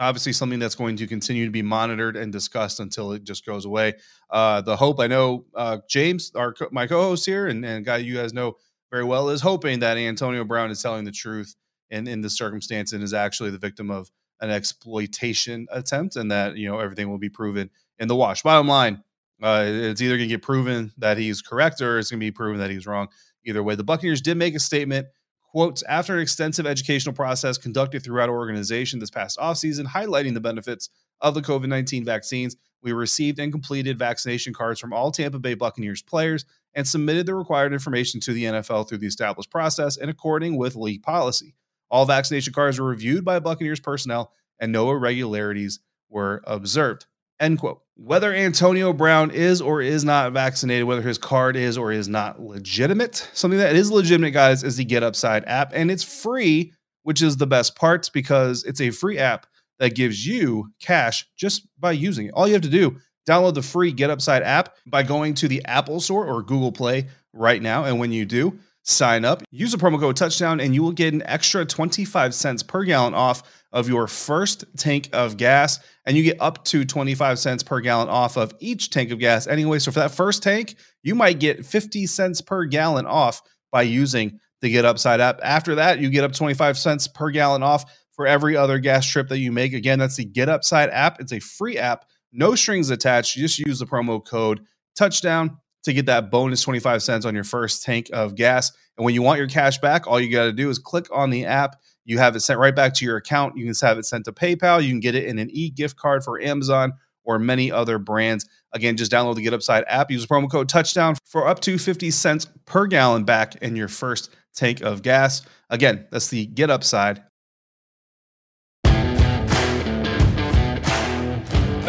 Obviously, 0.00 0.32
something 0.32 0.60
that's 0.60 0.76
going 0.76 0.96
to 0.96 1.08
continue 1.08 1.44
to 1.44 1.50
be 1.50 1.62
monitored 1.62 2.16
and 2.16 2.30
discussed 2.32 2.78
until 2.78 3.12
it 3.12 3.24
just 3.24 3.44
goes 3.44 3.64
away. 3.64 3.94
Uh, 4.30 4.60
the 4.60 4.76
hope 4.76 5.00
I 5.00 5.08
know, 5.08 5.46
uh, 5.56 5.78
James, 5.88 6.30
our 6.36 6.54
my 6.70 6.86
co-host 6.86 7.26
here, 7.26 7.48
and, 7.48 7.64
and 7.64 7.84
guy 7.84 7.96
you 7.96 8.14
guys 8.14 8.32
know 8.32 8.56
very 8.92 9.04
well 9.04 9.28
is 9.28 9.40
hoping 9.40 9.80
that 9.80 9.96
Antonio 9.96 10.44
Brown 10.44 10.70
is 10.70 10.80
telling 10.80 11.04
the 11.04 11.10
truth 11.10 11.56
in, 11.90 12.06
in 12.06 12.20
the 12.20 12.30
circumstance 12.30 12.92
and 12.92 13.02
is 13.02 13.12
actually 13.12 13.50
the 13.50 13.58
victim 13.58 13.90
of 13.90 14.08
an 14.40 14.50
exploitation 14.50 15.66
attempt 15.70 16.16
and 16.16 16.30
that, 16.30 16.56
you 16.56 16.68
know, 16.68 16.78
everything 16.78 17.10
will 17.10 17.18
be 17.18 17.28
proven 17.28 17.70
in 17.98 18.08
the 18.08 18.16
wash. 18.16 18.42
Bottom 18.42 18.68
line, 18.68 19.02
uh, 19.42 19.64
it's 19.66 20.00
either 20.00 20.16
going 20.16 20.28
to 20.28 20.34
get 20.34 20.42
proven 20.42 20.92
that 20.98 21.18
he's 21.18 21.42
correct 21.42 21.80
or 21.80 21.98
it's 21.98 22.10
going 22.10 22.20
to 22.20 22.26
be 22.26 22.30
proven 22.30 22.58
that 22.60 22.70
he's 22.70 22.86
wrong. 22.86 23.08
Either 23.44 23.62
way, 23.62 23.74
the 23.74 23.84
Buccaneers 23.84 24.20
did 24.20 24.36
make 24.36 24.54
a 24.54 24.60
statement. 24.60 25.06
Quotes 25.50 25.82
after 25.84 26.14
an 26.14 26.20
extensive 26.20 26.66
educational 26.66 27.14
process 27.14 27.56
conducted 27.56 28.02
throughout 28.02 28.28
our 28.28 28.36
organization 28.36 28.98
this 28.98 29.10
past 29.10 29.38
offseason, 29.38 29.86
highlighting 29.86 30.34
the 30.34 30.40
benefits 30.40 30.90
of 31.20 31.34
the 31.34 31.40
COVID 31.40 31.68
19 31.68 32.04
vaccines, 32.04 32.56
we 32.82 32.92
received 32.92 33.38
and 33.38 33.50
completed 33.50 33.98
vaccination 33.98 34.52
cards 34.52 34.78
from 34.78 34.92
all 34.92 35.10
Tampa 35.10 35.38
Bay 35.38 35.54
Buccaneers 35.54 36.02
players 36.02 36.44
and 36.74 36.86
submitted 36.86 37.26
the 37.26 37.34
required 37.34 37.72
information 37.72 38.20
to 38.20 38.32
the 38.32 38.44
NFL 38.44 38.88
through 38.88 38.98
the 38.98 39.06
established 39.06 39.50
process 39.50 39.96
and 39.96 40.10
according 40.10 40.56
with 40.56 40.76
league 40.76 41.02
policy. 41.02 41.54
All 41.90 42.04
vaccination 42.04 42.52
cards 42.52 42.78
were 42.78 42.86
reviewed 42.86 43.24
by 43.24 43.38
Buccaneers 43.38 43.80
personnel 43.80 44.32
and 44.60 44.72
no 44.72 44.90
irregularities 44.90 45.80
were 46.08 46.42
observed. 46.46 47.06
End 47.40 47.58
quote. 47.58 47.82
Whether 47.94 48.32
Antonio 48.32 48.92
Brown 48.92 49.30
is 49.30 49.60
or 49.60 49.80
is 49.80 50.04
not 50.04 50.32
vaccinated, 50.32 50.84
whether 50.84 51.02
his 51.02 51.18
card 51.18 51.56
is 51.56 51.76
or 51.78 51.92
is 51.92 52.08
not 52.08 52.40
legitimate, 52.40 53.28
something 53.32 53.58
that 53.58 53.76
is 53.76 53.90
legitimate, 53.90 54.32
guys, 54.32 54.62
is 54.62 54.76
the 54.76 54.84
Get 54.84 55.02
Upside 55.02 55.44
app. 55.46 55.72
And 55.74 55.90
it's 55.90 56.02
free, 56.02 56.72
which 57.02 57.22
is 57.22 57.36
the 57.36 57.46
best 57.46 57.76
part 57.76 58.10
because 58.12 58.64
it's 58.64 58.80
a 58.80 58.90
free 58.90 59.18
app 59.18 59.46
that 59.78 59.94
gives 59.94 60.26
you 60.26 60.72
cash 60.80 61.28
just 61.36 61.66
by 61.78 61.92
using 61.92 62.26
it. 62.26 62.34
All 62.34 62.46
you 62.46 62.54
have 62.54 62.62
to 62.62 62.68
do, 62.68 62.96
download 63.28 63.54
the 63.54 63.62
free 63.62 63.92
Get 63.92 64.10
Upside 64.10 64.42
app 64.42 64.76
by 64.86 65.02
going 65.02 65.34
to 65.34 65.48
the 65.48 65.64
Apple 65.64 66.00
Store 66.00 66.26
or 66.26 66.42
Google 66.42 66.72
Play 66.72 67.08
right 67.32 67.62
now. 67.62 67.84
And 67.84 67.98
when 67.98 68.12
you 68.12 68.24
do, 68.24 68.58
sign 68.88 69.24
up, 69.24 69.42
use 69.50 69.72
the 69.72 69.78
promo 69.78 70.00
code 70.00 70.16
touchdown, 70.16 70.60
and 70.60 70.74
you 70.74 70.82
will 70.82 70.92
get 70.92 71.12
an 71.12 71.22
extra 71.26 71.64
25 71.64 72.34
cents 72.34 72.62
per 72.62 72.84
gallon 72.84 73.14
off 73.14 73.42
of 73.70 73.88
your 73.88 74.06
first 74.06 74.64
tank 74.76 75.10
of 75.12 75.36
gas. 75.36 75.78
And 76.06 76.16
you 76.16 76.22
get 76.22 76.40
up 76.40 76.64
to 76.66 76.84
25 76.84 77.38
cents 77.38 77.62
per 77.62 77.80
gallon 77.80 78.08
off 78.08 78.36
of 78.36 78.54
each 78.60 78.90
tank 78.90 79.10
of 79.10 79.18
gas 79.18 79.46
anyway. 79.46 79.78
So 79.78 79.92
for 79.92 80.00
that 80.00 80.12
first 80.12 80.42
tank, 80.42 80.76
you 81.02 81.14
might 81.14 81.38
get 81.38 81.66
50 81.66 82.06
cents 82.06 82.40
per 82.40 82.64
gallon 82.64 83.04
off 83.04 83.42
by 83.70 83.82
using 83.82 84.40
the 84.62 84.70
Get 84.70 84.86
Upside 84.86 85.20
app. 85.20 85.38
After 85.42 85.74
that, 85.76 86.00
you 86.00 86.08
get 86.08 86.24
up 86.24 86.32
25 86.32 86.78
cents 86.78 87.06
per 87.06 87.30
gallon 87.30 87.62
off 87.62 87.84
for 88.12 88.26
every 88.26 88.56
other 88.56 88.78
gas 88.78 89.06
trip 89.06 89.28
that 89.28 89.38
you 89.38 89.52
make. 89.52 89.74
Again, 89.74 89.98
that's 89.98 90.16
the 90.16 90.24
Get 90.24 90.48
Upside 90.48 90.88
app. 90.90 91.20
It's 91.20 91.32
a 91.32 91.38
free 91.38 91.78
app, 91.78 92.06
no 92.32 92.54
strings 92.54 92.90
attached. 92.90 93.36
You 93.36 93.42
just 93.42 93.58
use 93.58 93.78
the 93.78 93.86
promo 93.86 94.24
code 94.24 94.62
touchdown 94.96 95.58
to 95.84 95.92
get 95.92 96.06
that 96.06 96.30
bonus 96.30 96.62
25 96.62 97.02
cents 97.02 97.24
on 97.24 97.34
your 97.34 97.44
first 97.44 97.82
tank 97.82 98.10
of 98.12 98.34
gas. 98.34 98.72
And 98.96 99.04
when 99.04 99.14
you 99.14 99.22
want 99.22 99.38
your 99.38 99.48
cash 99.48 99.78
back, 99.78 100.06
all 100.06 100.20
you 100.20 100.30
got 100.30 100.44
to 100.44 100.52
do 100.52 100.70
is 100.70 100.78
click 100.78 101.06
on 101.12 101.30
the 101.30 101.44
app. 101.46 101.80
You 102.04 102.18
have 102.18 102.34
it 102.36 102.40
sent 102.40 102.58
right 102.58 102.74
back 102.74 102.94
to 102.94 103.04
your 103.04 103.16
account. 103.16 103.56
You 103.56 103.64
can 103.64 103.74
have 103.86 103.98
it 103.98 104.06
sent 104.06 104.24
to 104.24 104.32
PayPal. 104.32 104.82
You 104.82 104.88
can 104.90 105.00
get 105.00 105.14
it 105.14 105.24
in 105.24 105.38
an 105.38 105.50
e 105.50 105.70
gift 105.70 105.96
card 105.96 106.24
for 106.24 106.40
Amazon 106.40 106.94
or 107.24 107.38
many 107.38 107.70
other 107.70 107.98
brands. 107.98 108.46
Again, 108.72 108.96
just 108.96 109.12
download 109.12 109.36
the 109.36 109.42
Get 109.42 109.54
Upside 109.54 109.84
app. 109.86 110.10
Use 110.10 110.26
promo 110.26 110.50
code 110.50 110.68
touchdown 110.68 111.16
for 111.24 111.46
up 111.46 111.60
to 111.60 111.78
50 111.78 112.10
cents 112.10 112.46
per 112.64 112.86
gallon 112.86 113.24
back 113.24 113.56
in 113.56 113.76
your 113.76 113.88
first 113.88 114.30
tank 114.54 114.80
of 114.80 115.02
gas. 115.02 115.42
Again, 115.70 116.06
that's 116.10 116.28
the 116.28 116.46
Get 116.46 116.70
Upside 116.70 117.22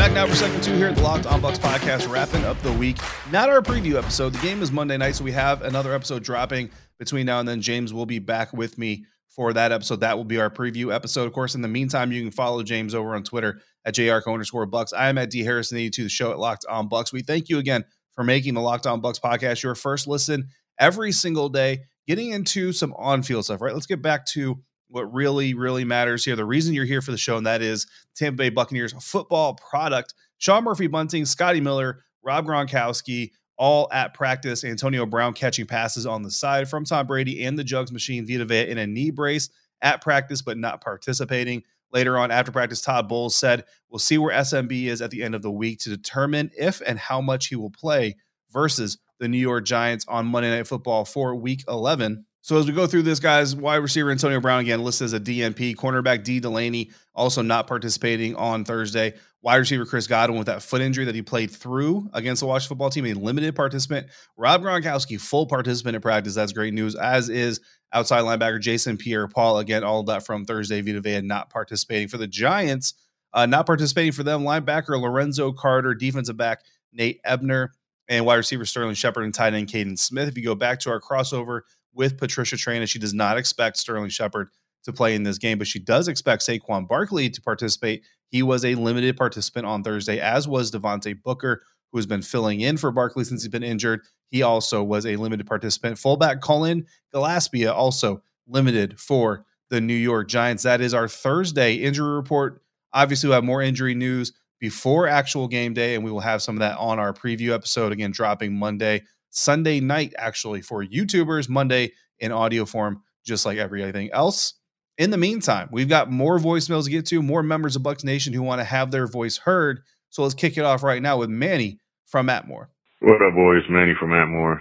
Back 0.10 0.16
now 0.16 0.26
for 0.26 0.36
second 0.36 0.64
two 0.64 0.74
here 0.74 0.88
at 0.88 0.96
the 0.96 1.04
Locked 1.04 1.28
On 1.28 1.40
Bucs 1.40 1.60
podcast, 1.60 2.10
wrapping 2.10 2.44
up 2.44 2.60
the 2.64 2.74
week. 2.74 2.98
Not 3.32 3.48
our 3.48 3.62
preview 3.62 3.94
episode. 3.94 4.34
The 4.34 4.40
game 4.40 4.64
is 4.64 4.72
Monday 4.72 4.98
night, 4.98 5.16
so 5.16 5.24
we 5.24 5.32
have 5.34 5.62
another 5.62 5.94
episode 5.94 6.24
dropping 6.24 6.72
between 6.98 7.28
now 7.28 7.40
and 7.40 7.48
then. 7.48 7.62
James 7.62 7.94
will 7.94 8.08
be 8.08 8.18
back 8.18 8.52
with 8.52 8.80
me 8.80 9.06
for 9.28 9.54
that 9.54 9.72
episode. 9.72 10.00
That 10.00 10.18
will 10.18 10.26
be 10.26 10.40
our 10.40 10.50
preview 10.50 10.92
episode. 10.92 11.28
Of 11.28 11.34
course, 11.34 11.54
in 11.54 11.62
the 11.62 11.68
meantime, 11.68 12.12
you 12.12 12.24
can 12.24 12.32
follow 12.32 12.64
James 12.64 12.96
over 12.96 13.14
on 13.14 13.22
Twitter 13.22 13.62
at 13.86 13.94
JRCO 13.94 14.34
underscore 14.34 14.66
Bucs. 14.66 14.94
I 14.98 15.10
am 15.10 15.20
at 15.20 15.30
D 15.30 15.44
Harrison 15.44 15.78
82, 15.78 16.02
the 16.02 16.10
show 16.10 16.32
at 16.32 16.40
Locked 16.40 16.66
On 16.68 16.90
Bucs. 16.90 17.14
We 17.14 17.22
thank 17.22 17.48
you 17.48 17.60
again 17.60 17.86
for 18.14 18.24
making 18.24 18.56
the 18.56 18.62
Locked 18.62 18.88
On 18.88 19.04
Bucs 19.04 19.22
podcast 19.22 19.62
your 19.62 19.76
first 19.76 20.08
listen 20.08 20.48
every 20.80 21.12
single 21.12 21.50
day, 21.50 21.82
getting 22.08 22.32
into 22.32 22.74
some 22.74 22.96
on 22.98 23.22
field 23.22 23.46
stuff, 23.46 23.62
right? 23.62 23.76
Let's 23.76 23.86
get 23.86 24.02
back 24.02 24.26
to 24.28 24.60
what 24.90 25.12
really, 25.14 25.54
really 25.54 25.84
matters 25.84 26.26
here. 26.26 26.36
The 26.36 26.46
reason 26.46 26.74
you're 26.74 26.86
here 26.86 27.02
for 27.02 27.12
the 27.12 27.18
show, 27.18 27.38
and 27.38 27.46
that 27.46 27.62
is 27.62 27.88
Tampa 28.16 28.38
Bay 28.38 28.50
Buccaneers 28.50 28.94
football 28.94 29.56
product. 29.56 30.14
Sean 30.38 30.64
Murphy 30.64 30.88
Bunting, 30.88 31.26
Scotty 31.26 31.62
Miller, 31.62 32.04
Rob 32.24 32.46
Gronkowski, 32.46 33.32
all 33.58 33.88
at 33.92 34.14
practice. 34.14 34.64
Antonio 34.64 35.06
Brown 35.06 35.34
catching 35.34 35.68
passes 35.68 36.06
on 36.06 36.24
the 36.24 36.32
side 36.32 36.70
from 36.70 36.86
Tom 36.86 37.06
Brady 37.08 37.44
and 37.44 37.58
the 37.58 37.64
Jugs 37.64 37.92
machine. 37.92 38.26
Vita 38.26 38.46
Vea 38.46 38.70
in 38.70 38.78
a 38.78 38.88
knee 38.88 39.12
brace 39.12 39.50
at 39.82 40.02
practice, 40.02 40.42
but 40.42 40.58
not 40.58 40.82
participating. 40.82 41.64
Later 41.92 42.18
on, 42.18 42.32
after 42.32 42.52
practice, 42.52 42.82
Todd 42.82 43.10
Bowles 43.10 43.36
said, 43.36 43.66
We'll 43.90 44.00
see 44.00 44.18
where 44.18 44.36
SMB 44.36 44.86
is 44.86 45.02
at 45.02 45.12
the 45.12 45.24
end 45.24 45.36
of 45.36 45.42
the 45.42 45.52
week 45.52 45.80
to 45.80 45.90
determine 45.90 46.52
if 46.58 46.82
and 46.86 47.00
how 47.00 47.20
much 47.20 47.48
he 47.48 47.56
will 47.56 47.72
play 47.72 48.16
versus 48.52 48.98
the 49.20 49.28
New 49.28 49.40
York 49.40 49.66
Giants 49.66 50.06
on 50.08 50.26
Monday 50.28 50.56
Night 50.56 50.68
Football 50.68 51.06
for 51.06 51.36
week 51.36 51.64
11 51.68 52.26
So 52.42 52.58
as 52.58 52.66
we 52.66 52.72
go 52.72 52.88
through 52.88 53.04
this, 53.04 53.20
guys, 53.20 53.56
wide 53.56 53.78
receiver 53.78 54.12
Antonio 54.12 54.40
Brown 54.40 54.62
again 54.62 54.82
listed 54.82 55.06
as 55.06 55.14
a 55.14 55.20
DNP. 55.20 55.76
Cornerback 55.76 56.24
Dee 56.24 56.40
Delaney 56.40 56.92
also 57.14 57.42
not 57.42 57.68
participating 57.68 58.36
on 58.36 58.64
Thursday. 58.64 59.14
Wide 59.42 59.58
receiver 59.58 59.86
Chris 59.86 60.08
Godwin 60.08 60.38
with 60.38 60.48
that 60.48 60.62
foot 60.62 60.82
injury 60.82 61.06
that 61.06 61.16
he 61.16 61.22
played 61.22 61.52
through 61.52 62.10
against 62.14 62.40
the 62.40 62.46
Washington 62.46 62.70
football 62.70 62.90
team, 62.90 63.06
a 63.06 63.14
limited 63.14 63.56
participant. 63.56 64.08
Rob 64.38 64.62
Gronkowski, 64.62 65.20
full 65.20 65.48
participant 65.48 65.96
in 65.96 66.02
practice. 66.02 66.36
That's 66.36 66.54
great 66.54 66.74
news. 66.74 66.96
As 66.96 67.30
is 67.30 67.60
outside 67.94 68.22
linebacker 68.24 68.60
Jason 68.60 68.98
Pierre-Paul. 68.98 69.60
Again, 69.60 69.84
all 69.84 70.02
of 70.02 70.08
that 70.08 70.26
from 70.26 70.46
Thursday. 70.46 70.82
Vita 70.82 71.02
Vea 71.02 71.22
not 71.22 71.50
participating 71.50 72.08
for 72.08 72.18
the 72.18 72.28
Giants. 72.28 72.94
Uh, 73.34 73.46
not 73.46 73.66
participating 73.66 74.12
for 74.12 74.24
them. 74.24 74.42
Linebacker 74.42 75.00
Lorenzo 75.00 75.52
Carter, 75.52 75.94
defensive 75.94 76.38
back 76.38 76.62
Nate 76.92 77.20
Ebner, 77.24 77.72
and 78.08 78.26
wide 78.26 78.36
receiver 78.36 78.66
Sterling 78.66 78.96
Shepard 78.96 79.24
and 79.24 79.34
tight 79.34 79.54
end 79.54 79.68
Kaden 79.68 80.00
Smith. 80.00 80.28
If 80.28 80.38
you 80.38 80.44
go 80.44 80.56
back 80.56 80.80
to 80.82 80.90
our 80.90 81.00
crossover 81.00 81.62
with 81.94 82.18
Patricia 82.18 82.56
Traina, 82.56 82.88
she 82.88 83.00
does 83.00 83.14
not 83.14 83.38
expect 83.38 83.78
Sterling 83.78 84.10
Shepard 84.10 84.50
to 84.84 84.94
play 84.94 85.16
in 85.16 85.24
this 85.24 85.38
game, 85.38 85.58
but 85.58 85.68
she 85.68 85.80
does 85.80 86.08
expect 86.08 86.44
Saquon 86.44 86.88
Barkley 86.88 87.30
to 87.30 87.42
participate. 87.42 88.04
He 88.30 88.44
was 88.44 88.64
a 88.64 88.76
limited 88.76 89.18
participant 89.18 89.66
on 89.66 89.84
Thursday, 89.84 90.20
as 90.20 90.48
was 90.48 90.72
Devontae 90.72 91.22
Booker, 91.22 91.64
who 91.92 91.98
has 91.98 92.06
been 92.06 92.22
filling 92.22 92.62
in 92.62 92.78
for 92.78 92.92
Barkley 92.92 93.24
since 93.24 93.44
he's 93.44 93.52
been 93.52 93.64
injured. 93.64 94.02
He 94.30 94.44
also 94.44 94.84
was 94.84 95.06
a 95.06 95.16
limited 95.16 95.48
participant. 95.48 95.98
Fullback 95.98 96.42
Cullen 96.42 96.86
Gillaspia 97.14 97.74
also 97.74 98.22
limited 98.48 99.00
for 99.00 99.46
the 99.70 99.82
New 99.82 99.96
York 99.96 100.28
Giants. 100.28 100.64
That 100.64 100.82
is 100.82 100.94
our 100.94 101.08
Thursday 101.08 101.76
injury 101.76 102.16
report. 102.16 102.62
Obviously, 102.94 103.28
we'll 103.28 103.36
have 103.36 103.44
more 103.44 103.62
injury 103.62 103.96
news 103.96 104.34
before 104.60 105.08
actual 105.08 105.48
game 105.48 105.74
day, 105.74 105.96
and 105.96 106.04
we 106.04 106.12
will 106.12 106.20
have 106.20 106.42
some 106.42 106.56
of 106.56 106.60
that 106.60 106.78
on 106.78 107.00
our 107.00 107.14
preview 107.14 107.54
episode 107.54 107.92
again, 107.92 108.12
dropping 108.12 108.54
Monday, 108.58 109.04
Sunday 109.30 109.80
night, 109.80 110.14
actually, 110.18 110.62
for 110.62 110.84
YouTubers, 110.84 111.50
Monday 111.50 111.94
in 112.20 112.32
audio 112.32 112.66
form, 112.66 113.04
just 113.26 113.46
like 113.46 113.58
everything 113.58 114.10
else. 114.12 114.56
In 114.98 115.12
the 115.12 115.18
meantime, 115.18 115.70
we've 115.72 115.88
got 115.88 116.12
more 116.12 116.40
voicemails 116.40 116.86
to 116.86 116.90
get 116.90 117.06
to, 117.08 117.22
more 117.22 117.42
members 117.42 117.76
of 117.76 117.82
Bucs 117.82 118.04
Nation 118.04 118.34
who 118.34 118.42
want 118.42 118.60
to 118.60 118.66
have 118.66 118.92
their 118.92 119.08
voice 119.08 119.38
heard. 119.38 119.82
So 120.10 120.24
let's 120.24 120.36
kick 120.36 120.58
it 120.58 120.66
off 120.66 120.84
right 120.84 121.02
now 121.02 121.18
with 121.18 121.30
Manny 121.30 121.80
from 122.06 122.28
Atmore. 122.28 122.68
What 123.00 123.22
up, 123.22 123.34
boys? 123.34 123.64
Manny 123.70 123.94
from 123.98 124.10
Atmore. 124.10 124.60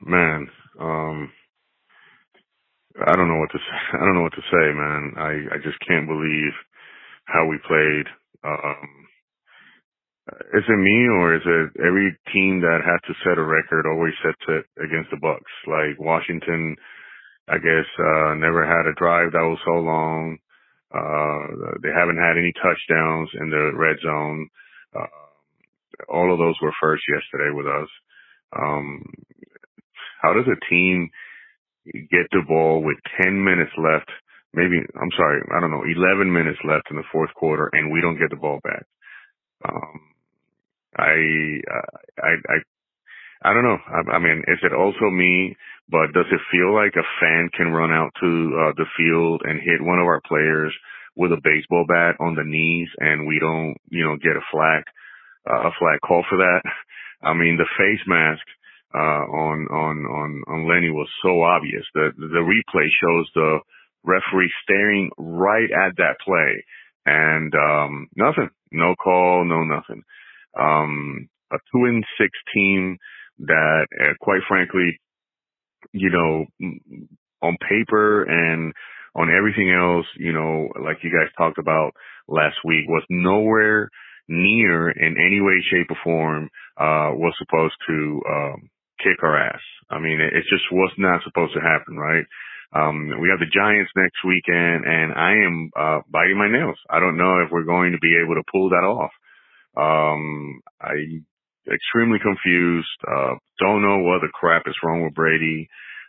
Man, 0.00 0.46
um, 0.78 1.32
I 3.06 3.16
don't 3.16 3.28
know 3.28 3.38
what 3.38 3.50
to 3.52 3.58
say. 3.58 3.98
I 3.98 4.04
don't 4.04 4.14
know 4.14 4.22
what 4.22 4.34
to 4.34 4.42
say, 4.50 4.72
man. 4.74 5.14
I, 5.16 5.54
I 5.54 5.58
just 5.62 5.78
can't 5.86 6.06
believe 6.06 6.52
how 7.24 7.46
we 7.46 7.58
played. 7.66 8.06
Um, 8.44 8.99
is 10.54 10.64
it 10.68 10.78
me 10.78 11.08
or 11.08 11.36
is 11.36 11.42
it 11.46 11.80
every 11.86 12.16
team 12.32 12.60
that 12.60 12.80
has 12.84 13.00
to 13.06 13.14
set 13.24 13.38
a 13.38 13.44
record 13.44 13.86
always 13.86 14.14
sets 14.22 14.42
it 14.48 14.66
against 14.82 15.10
the 15.10 15.18
Bucs? 15.18 15.54
Like 15.66 15.98
Washington, 16.00 16.76
I 17.48 17.58
guess, 17.58 17.88
uh, 17.98 18.34
never 18.36 18.64
had 18.66 18.86
a 18.90 18.94
drive 18.98 19.32
that 19.32 19.46
was 19.48 19.60
so 19.64 19.80
long. 19.80 20.38
Uh, 20.94 21.76
they 21.82 21.90
haven't 21.94 22.18
had 22.18 22.38
any 22.38 22.52
touchdowns 22.62 23.30
in 23.40 23.50
the 23.50 23.72
red 23.76 23.96
zone. 24.02 24.48
Uh, 24.94 25.20
all 26.08 26.32
of 26.32 26.38
those 26.38 26.56
were 26.62 26.74
first 26.80 27.02
yesterday 27.08 27.50
with 27.54 27.66
us. 27.66 27.88
Um, 28.58 29.04
how 30.22 30.34
does 30.34 30.46
a 30.46 30.60
team 30.70 31.10
get 31.86 32.26
the 32.32 32.42
ball 32.48 32.82
with 32.82 32.98
10 33.22 33.44
minutes 33.44 33.72
left? 33.78 34.10
Maybe, 34.54 34.76
I'm 35.00 35.12
sorry, 35.16 35.42
I 35.56 35.60
don't 35.60 35.70
know, 35.70 35.84
11 35.84 36.32
minutes 36.32 36.58
left 36.64 36.90
in 36.90 36.96
the 36.96 37.08
fourth 37.12 37.32
quarter 37.34 37.70
and 37.72 37.92
we 37.92 38.00
don't 38.00 38.18
get 38.18 38.30
the 38.30 38.36
ball 38.36 38.60
back. 38.64 38.84
Um, 39.68 40.09
I, 40.96 41.14
uh, 41.70 41.96
I, 42.22 42.32
I, 42.48 42.56
I 43.42 43.54
don't 43.54 43.64
know. 43.64 43.78
I, 43.86 44.16
I 44.16 44.18
mean, 44.18 44.42
is 44.48 44.58
it 44.62 44.72
also 44.72 45.10
me? 45.10 45.56
But 45.88 46.12
does 46.14 46.26
it 46.30 46.40
feel 46.52 46.74
like 46.74 46.94
a 46.94 47.10
fan 47.20 47.50
can 47.56 47.72
run 47.72 47.90
out 47.90 48.12
to 48.20 48.26
uh, 48.54 48.72
the 48.76 48.86
field 48.96 49.42
and 49.44 49.60
hit 49.60 49.82
one 49.82 49.98
of 49.98 50.06
our 50.06 50.20
players 50.26 50.72
with 51.16 51.32
a 51.32 51.40
baseball 51.42 51.84
bat 51.88 52.14
on 52.20 52.34
the 52.34 52.44
knees, 52.44 52.88
and 52.98 53.26
we 53.26 53.38
don't, 53.40 53.74
you 53.90 54.04
know, 54.04 54.16
get 54.16 54.36
a 54.38 54.46
flag, 54.52 54.84
uh, 55.50 55.68
a 55.68 55.72
flag 55.78 55.98
call 56.06 56.24
for 56.28 56.38
that? 56.38 56.62
I 57.22 57.34
mean, 57.34 57.58
the 57.58 57.68
face 57.76 58.00
mask 58.06 58.42
uh, 58.94 59.24
on 59.28 59.66
on 59.70 59.96
on 60.06 60.42
on 60.46 60.68
Lenny 60.68 60.90
was 60.90 61.08
so 61.22 61.42
obvious. 61.42 61.84
The 61.94 62.10
the 62.16 62.44
replay 62.44 62.88
shows 63.02 63.30
the 63.34 63.58
referee 64.04 64.52
staring 64.62 65.10
right 65.18 65.70
at 65.70 65.96
that 65.98 66.16
play, 66.24 66.64
and 67.04 67.52
um, 67.54 68.08
nothing, 68.16 68.50
no 68.72 68.94
call, 68.94 69.44
no 69.44 69.64
nothing 69.64 70.02
um, 70.58 71.28
a 71.52 71.56
two 71.72 71.84
and 71.84 72.04
six 72.18 72.30
team 72.54 72.98
that, 73.40 73.86
uh, 74.00 74.14
quite 74.20 74.40
frankly, 74.48 74.98
you 75.92 76.10
know, 76.10 76.46
on 77.42 77.56
paper 77.68 78.24
and 78.24 78.72
on 79.14 79.28
everything 79.34 79.70
else, 79.72 80.06
you 80.16 80.32
know, 80.32 80.68
like 80.84 80.98
you 81.02 81.10
guys 81.10 81.32
talked 81.36 81.58
about 81.58 81.92
last 82.28 82.56
week, 82.64 82.86
was 82.88 83.04
nowhere 83.10 83.88
near 84.28 84.90
in 84.90 85.16
any 85.18 85.40
way, 85.40 85.62
shape, 85.70 85.90
or 85.90 85.96
form 86.04 86.44
uh, 86.78 87.10
was 87.14 87.34
supposed 87.38 87.74
to 87.88 88.20
um, 88.30 88.70
kick 89.02 89.22
our 89.22 89.36
ass. 89.36 89.60
I 89.90 89.98
mean, 89.98 90.20
it, 90.20 90.32
it 90.32 90.44
just 90.48 90.64
was 90.70 90.92
not 90.98 91.22
supposed 91.24 91.54
to 91.54 91.60
happen, 91.60 91.96
right? 91.96 92.24
Um, 92.72 93.10
we 93.20 93.28
have 93.30 93.40
the 93.40 93.50
Giants 93.50 93.90
next 93.96 94.22
weekend, 94.24 94.84
and 94.86 95.12
I 95.12 95.32
am 95.42 95.70
uh, 95.74 96.00
biting 96.08 96.38
my 96.38 96.46
nails. 96.46 96.78
I 96.88 97.00
don't 97.00 97.16
know 97.16 97.42
if 97.42 97.50
we're 97.50 97.64
going 97.64 97.92
to 97.92 97.98
be 97.98 98.14
able 98.22 98.36
to 98.36 98.46
pull 98.52 98.70
that 98.70 98.86
off. 98.86 99.10
Um, 99.76 100.60
I 100.80 100.94
extremely 101.72 102.18
confused. 102.20 102.88
Uh, 103.06 103.34
don't 103.60 103.82
know 103.82 103.98
what 103.98 104.20
the 104.22 104.30
crap 104.32 104.64
is 104.66 104.76
wrong 104.84 105.04
with 105.04 105.14
Brady. 105.14 105.68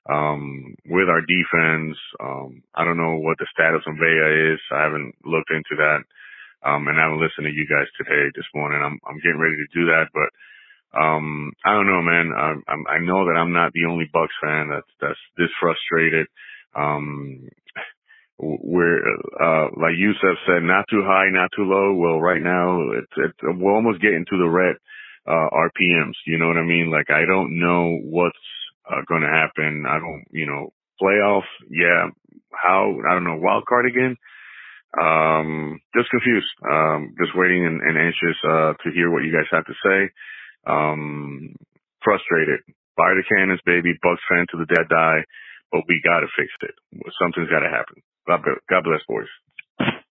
Um, 0.10 0.76
with 0.88 1.10
our 1.10 1.22
defense, 1.22 1.98
um, 2.20 2.64
I 2.76 2.84
don't 2.84 2.98
know 2.98 3.18
what 3.18 3.38
the 3.40 3.48
status 3.54 3.84
of 3.88 3.96
Vea 3.96 4.54
is. 4.54 4.60
I 4.72 4.84
haven't 4.84 5.14
looked 5.26 5.52
into 5.52 5.78
that. 5.78 6.02
Um, 6.64 6.88
and 6.88 7.00
I 7.00 7.04
haven't 7.04 7.22
listened 7.22 7.46
to 7.48 7.54
you 7.54 7.68
guys 7.70 7.88
today, 7.98 8.32
this 8.36 8.48
morning. 8.56 8.82
I'm, 8.84 9.00
I'm 9.08 9.18
getting 9.24 9.40
ready 9.40 9.56
to 9.58 9.70
do 9.74 9.88
that, 9.88 10.10
but, 10.14 10.30
um, 11.00 11.54
I 11.66 11.74
don't 11.74 11.88
know, 11.88 12.02
man. 12.02 12.32
I, 12.36 12.54
I'm, 12.72 12.84
I 12.88 13.00
know 13.00 13.26
that 13.26 13.38
I'm 13.40 13.54
not 13.54 13.74
the 13.74 13.86
only 13.90 14.10
Bucs 14.14 14.36
fan 14.44 14.70
that's, 14.70 14.90
that's 15.02 15.20
this 15.38 15.50
frustrated. 15.62 16.28
Um, 16.76 17.50
we're 18.42 19.00
uh 19.40 19.70
like 19.78 19.96
Yusuf 19.98 20.38
said, 20.48 20.64
not 20.64 20.86
too 20.90 21.04
high, 21.06 21.30
not 21.30 21.50
too 21.56 21.64
low. 21.64 21.94
Well, 21.94 22.20
right 22.20 22.42
now 22.42 22.82
it's, 22.98 23.14
it's 23.18 23.40
we're 23.44 23.74
almost 23.74 24.02
getting 24.02 24.26
to 24.30 24.38
the 24.38 24.50
red 24.50 24.76
uh 25.28 25.50
RPMs. 25.54 26.18
You 26.26 26.40
know 26.40 26.48
what 26.48 26.58
I 26.58 26.66
mean? 26.66 26.92
Like 26.92 27.10
I 27.10 27.26
don't 27.26 27.60
know 27.60 28.00
what's 28.04 28.36
uh, 28.90 29.02
going 29.08 29.22
to 29.22 29.30
happen. 29.30 29.86
I 29.88 30.00
don't, 30.00 30.26
you 30.32 30.48
know, 30.48 30.74
playoffs. 31.02 31.52
Yeah, 31.70 32.10
how 32.52 32.96
I 33.10 33.14
don't 33.14 33.24
know 33.26 33.38
wild 33.40 33.66
card 33.66 33.86
again. 33.86 34.18
Um, 35.00 35.80
just 35.96 36.10
confused. 36.10 36.52
Um, 36.70 37.16
just 37.22 37.32
waiting 37.36 37.66
and, 37.66 37.80
and 37.82 37.98
anxious 37.98 38.38
uh 38.44 38.74
to 38.84 38.92
hear 38.94 39.12
what 39.12 39.24
you 39.24 39.32
guys 39.32 39.48
have 39.52 39.66
to 39.66 39.74
say. 39.86 40.10
Um, 40.66 41.56
frustrated. 42.04 42.62
Buy 42.98 43.16
the 43.16 43.24
cannons, 43.24 43.62
baby. 43.66 43.94
Bucs 44.04 44.22
fan 44.30 44.46
to 44.52 44.58
the 44.58 44.66
dead 44.66 44.90
die 44.90 45.24
but 45.72 45.88
we 45.88 46.02
got 46.04 46.20
to 46.20 46.28
fix 46.38 46.52
it. 46.62 46.76
Something's 47.20 47.50
got 47.50 47.62
to 47.64 47.72
happen. 47.72 48.04
God, 48.28 48.84
bless, 48.84 49.02
boys. 49.08 49.28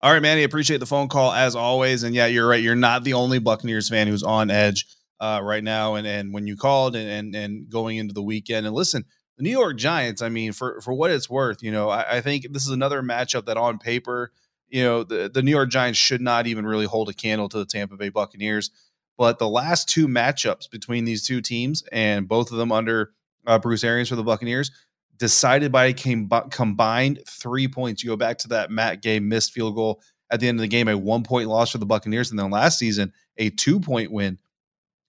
All 0.03 0.13
right, 0.13 0.23
Manny. 0.23 0.45
Appreciate 0.45 0.79
the 0.79 0.87
phone 0.87 1.09
call 1.09 1.33
as 1.33 1.57
always. 1.57 2.03
And 2.03 2.15
yeah, 2.15 2.27
you're 2.27 2.49
right. 2.49 2.63
You're 2.63 2.77
not 2.77 3.03
the 3.03 3.15
only 3.15 3.39
Buccaneers 3.39 3.89
fan 3.89 4.07
who's 4.07 4.23
on 4.23 4.51
edge 4.51 4.87
uh, 5.21 5.41
right 5.43 5.65
now. 5.65 5.95
And 5.95 6.07
and 6.07 6.33
when 6.33 6.47
you 6.47 6.57
called 6.57 6.95
and, 6.95 7.09
and 7.09 7.35
and 7.35 7.69
going 7.69 7.97
into 7.97 8.15
the 8.15 8.23
weekend, 8.23 8.67
and 8.67 8.75
listen, 8.75 9.05
the 9.37 9.43
New 9.43 9.51
York 9.51 9.77
Giants. 9.77 10.23
I 10.23 10.29
mean, 10.29 10.53
for 10.53 10.81
for 10.81 10.93
what 10.93 11.11
it's 11.11 11.31
worth, 11.31 11.63
you 11.63 11.71
know, 11.71 11.89
I, 11.89 12.17
I 12.17 12.21
think 12.21 12.53
this 12.53 12.65
is 12.65 12.71
another 12.71 13.03
matchup 13.03 13.47
that 13.47 13.57
on 13.57 13.79
paper, 13.79 14.33
you 14.69 14.83
know, 14.83 15.03
the 15.03 15.31
the 15.33 15.43
New 15.43 15.51
York 15.51 15.71
Giants 15.71 15.99
should 15.99 16.21
not 16.21 16.47
even 16.47 16.67
really 16.67 16.87
hold 16.87 17.09
a 17.09 17.15
candle 17.15 17.49
to 17.49 17.59
the 17.59 17.67
Tampa 17.67 17.97
Bay 17.97 18.09
Buccaneers. 18.09 18.71
But 19.19 19.39
the 19.39 19.49
last 19.49 19.89
two 19.89 20.09
matchups 20.09 20.71
between 20.71 21.05
these 21.05 21.27
two 21.27 21.41
teams, 21.41 21.83
and 21.91 22.29
both 22.29 22.51
of 22.51 22.59
them 22.59 22.71
under 22.71 23.13
uh, 23.47 23.59
Bruce 23.59 23.83
Arians 23.83 24.11
for 24.11 24.17
the 24.17 24.23
Buccaneers, 24.23 24.71
decided 25.19 25.73
by 25.73 25.87
a 25.87 25.95
combined 26.51 27.21
three 27.29 27.69
points. 27.69 28.03
You 28.03 28.11
go 28.11 28.17
back 28.17 28.39
to 28.39 28.49
that 28.49 28.71
Matt 28.71 29.03
Gay 29.03 29.21
missed 29.21 29.53
field 29.53 29.75
goal 29.75 30.01
at 30.31 30.41
the 30.41 30.49
end 30.49 30.59
of 30.59 30.63
the 30.63 30.69
game, 30.69 30.89
a 30.89 30.97
one 30.97 31.23
point 31.23 31.49
loss 31.49 31.71
for 31.71 31.79
the 31.79 31.87
Buccaneers, 31.87 32.31
and 32.31 32.39
then 32.39 32.51
last 32.51 32.79
season 32.79 33.13
a 33.39 33.51
two 33.51 33.81
point 33.81 34.11
win 34.11 34.39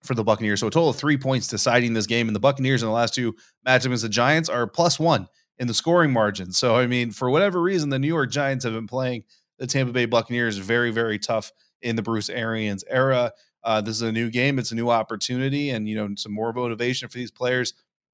for 0.03 0.15
the 0.15 0.23
Buccaneers. 0.23 0.59
So 0.59 0.67
a 0.67 0.71
total 0.71 0.89
of 0.89 0.95
three 0.95 1.17
points 1.17 1.47
deciding 1.47 1.93
this 1.93 2.05
game. 2.05 2.27
And 2.27 2.35
the 2.35 2.39
Buccaneers 2.39 2.83
in 2.83 2.87
the 2.87 2.93
last 2.93 3.13
two 3.13 3.35
matchups 3.65 3.85
against 3.85 4.03
the 4.03 4.09
Giants 4.09 4.49
are 4.49 4.67
plus 4.67 4.99
one 4.99 5.27
in 5.59 5.67
the 5.67 5.73
scoring 5.73 6.11
margin. 6.11 6.51
So 6.51 6.75
I 6.75 6.87
mean, 6.87 7.11
for 7.11 7.29
whatever 7.29 7.61
reason, 7.61 7.89
the 7.89 7.99
New 7.99 8.07
York 8.07 8.31
Giants 8.31 8.63
have 8.63 8.73
been 8.73 8.87
playing 8.87 9.23
the 9.57 9.67
Tampa 9.67 9.91
Bay 9.91 10.05
Buccaneers 10.05 10.57
very, 10.57 10.91
very 10.91 11.17
tough 11.17 11.51
in 11.81 11.95
the 11.95 12.01
Bruce 12.01 12.29
Arians 12.29 12.83
era. 12.89 13.31
Uh, 13.63 13.81
this 13.81 13.95
is 13.95 14.01
a 14.03 14.11
new 14.11 14.29
game. 14.29 14.59
It's 14.59 14.71
a 14.71 14.75
new 14.75 14.89
opportunity, 14.89 15.71
and 15.71 15.89
you 15.89 15.95
know 15.95 16.09
some 16.15 16.31
more 16.31 16.53
motivation 16.53 17.09
for 17.09 17.17
these 17.17 17.31
players 17.31 17.73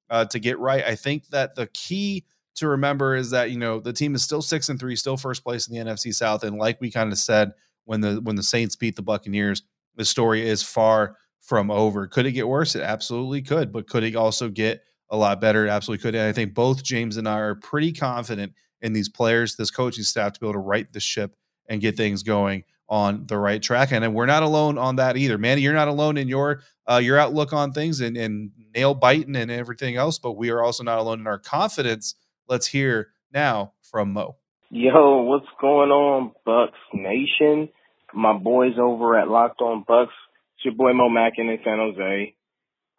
uh, 0.10 0.25
to 0.25 0.39
get 0.39 0.60
right. 0.60 0.83
I 0.83 0.95
think 0.95 1.27
that 1.27 1.55
the 1.55 1.67
key 1.67 2.25
to 2.55 2.67
remember 2.67 3.15
is 3.15 3.31
that 3.31 3.51
you 3.51 3.57
know 3.57 3.79
the 3.79 3.93
team 3.93 4.15
is 4.15 4.24
still 4.24 4.41
six 4.41 4.69
and 4.69 4.79
three, 4.79 4.95
still 4.95 5.17
first 5.17 5.43
place 5.43 5.67
in 5.67 5.75
the 5.75 5.91
NFC 5.91 6.13
South, 6.13 6.43
and 6.43 6.57
like 6.57 6.79
we 6.81 6.91
kind 6.91 7.12
of 7.12 7.17
said 7.17 7.51
when 7.86 8.01
the 8.01 8.15
when 8.22 8.36
the 8.36 8.43
Saints 8.43 8.75
beat 8.75 8.95
the 8.95 9.01
Buccaneers, 9.01 9.63
the 9.95 10.05
story 10.05 10.48
is 10.48 10.63
far 10.63 11.17
from 11.41 11.69
over. 11.69 12.07
Could 12.07 12.25
it 12.25 12.31
get 12.31 12.48
worse? 12.48 12.75
It 12.75 12.81
absolutely 12.81 13.41
could, 13.41 13.72
but 13.72 13.88
could 13.88 14.03
it 14.03 14.15
also 14.15 14.50
get 14.50 14.83
a 15.10 15.17
lot 15.17 15.39
better. 15.39 15.65
It 15.65 15.69
absolutely 15.69 16.01
could. 16.01 16.15
And 16.15 16.27
I 16.27 16.31
think 16.31 16.53
both 16.53 16.83
James 16.83 17.17
and 17.17 17.27
I 17.27 17.39
are 17.39 17.55
pretty 17.55 17.91
confident 17.91 18.53
in 18.81 18.93
these 18.93 19.10
players, 19.10 19.55
this 19.55 19.72
coaching 19.72 20.03
staff 20.03 20.33
to 20.33 20.39
be 20.39 20.48
able 20.48 20.53
to 20.53 20.60
right 20.60 20.91
the 20.91 21.00
ship 21.00 21.36
and 21.69 21.81
get 21.81 21.95
things 21.95 22.24
going 22.24 22.63
on 22.94 23.26
the 23.26 23.38
right 23.40 23.60
track. 23.60 23.92
And 23.92 24.14
we're 24.14 24.28
not 24.28 24.44
alone 24.44 24.78
on 24.78 24.98
that 24.98 25.18
either. 25.18 25.40
Manny, 25.40 25.62
you're 25.62 25.74
not 25.74 25.88
alone 25.88 26.16
in 26.16 26.28
your 26.28 26.62
uh, 26.88 27.02
your 27.04 27.18
outlook 27.18 27.52
on 27.52 27.72
things 27.72 28.02
and, 28.02 28.16
and 28.16 28.52
nail 28.76 28.94
biting 28.94 29.36
and 29.36 29.50
everything 29.50 29.96
else, 29.96 30.20
but 30.20 30.34
we 30.34 30.52
are 30.52 30.62
also 30.62 30.84
not 30.84 31.00
alone 31.00 31.20
in 31.20 31.26
our 31.26 31.40
confidence. 31.40 32.14
Let's 32.48 32.68
hear 32.68 33.10
now 33.34 33.74
from 33.82 34.14
Mo. 34.14 34.36
Yo, 34.70 35.24
what's 35.24 35.48
going 35.60 35.90
on, 35.90 36.34
Bucs 36.46 36.70
Nation? 36.94 37.70
My 38.14 38.38
boys 38.38 38.74
over 38.80 39.18
at 39.18 39.28
Locked 39.28 39.62
On 39.62 39.84
Bucs. 39.90 40.10
It's 40.58 40.66
your 40.66 40.76
boy 40.76 40.94
Mo 40.94 41.10
Mackin 41.10 41.50
in 41.50 41.58
San 41.64 41.80
Jose. 41.80 42.36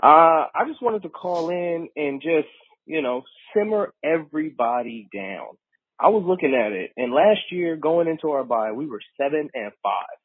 Uh, 0.03 0.51
I 0.53 0.65
just 0.67 0.83
wanted 0.83 1.03
to 1.03 1.09
call 1.09 1.51
in 1.51 1.89
and 1.95 2.21
just, 2.21 2.49
you 2.85 3.01
know, 3.01 3.23
simmer 3.55 3.93
everybody 4.03 5.09
down. 5.15 5.57
I 5.99 6.09
was 6.09 6.25
looking 6.27 6.55
at 6.55 6.73
it, 6.73 6.91
and 6.97 7.13
last 7.13 7.41
year 7.51 7.77
going 7.77 8.09
into 8.09 8.31
our 8.31 8.45
bye, 8.45 8.73
we 8.73 8.87
were 8.87 9.01
seven 9.21 9.49
and 9.55 9.73
five, 9.83 10.19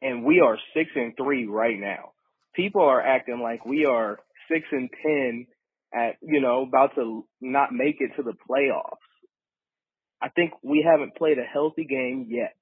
and 0.00 0.24
we 0.24 0.40
are 0.40 0.58
six 0.74 0.90
and 0.94 1.14
three 1.16 1.46
right 1.46 1.78
now. 1.78 2.12
People 2.54 2.82
are 2.82 3.00
acting 3.00 3.40
like 3.40 3.66
we 3.66 3.84
are 3.84 4.18
six 4.50 4.66
and 4.72 4.88
ten 5.02 5.46
at 5.94 6.16
you 6.22 6.40
know 6.40 6.62
about 6.62 6.94
to 6.94 7.26
not 7.40 7.72
make 7.72 7.96
it 8.00 8.12
to 8.16 8.22
the 8.22 8.34
playoffs. 8.48 8.96
I 10.20 10.28
think 10.30 10.52
we 10.62 10.84
haven't 10.88 11.16
played 11.16 11.38
a 11.38 11.44
healthy 11.44 11.84
game 11.84 12.26
yet. 12.28 12.56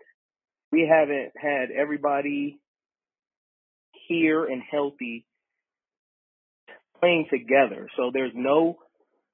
We 0.73 0.89
haven't 0.91 1.33
had 1.37 1.71
everybody 1.71 2.59
here 4.09 4.45
and 4.45 4.63
healthy 4.69 5.25
playing 7.01 7.27
together. 7.31 7.89
So 7.97 8.11
there's 8.13 8.33
no 8.35 8.79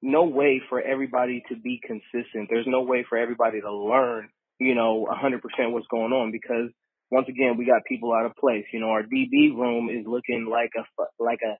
no 0.03 0.25
way 0.25 0.61
for 0.69 0.81
everybody 0.81 1.43
to 1.49 1.55
be 1.55 1.79
consistent. 1.81 2.49
There's 2.51 2.67
no 2.67 2.83
way 2.83 3.05
for 3.07 3.17
everybody 3.17 3.61
to 3.61 3.73
learn, 3.73 4.29
you 4.59 4.75
know, 4.75 5.07
100% 5.09 5.39
what's 5.71 5.87
going 5.87 6.11
on 6.11 6.31
because 6.31 6.69
once 7.09 7.27
again, 7.29 7.55
we 7.57 7.65
got 7.65 7.85
people 7.87 8.13
out 8.13 8.25
of 8.25 8.35
place. 8.35 8.65
You 8.73 8.81
know, 8.81 8.89
our 8.89 9.03
DB 9.03 9.55
room 9.55 9.89
is 9.89 10.05
looking 10.05 10.47
like 10.51 10.71
a 10.77 10.83
like 11.23 11.39
a 11.45 11.55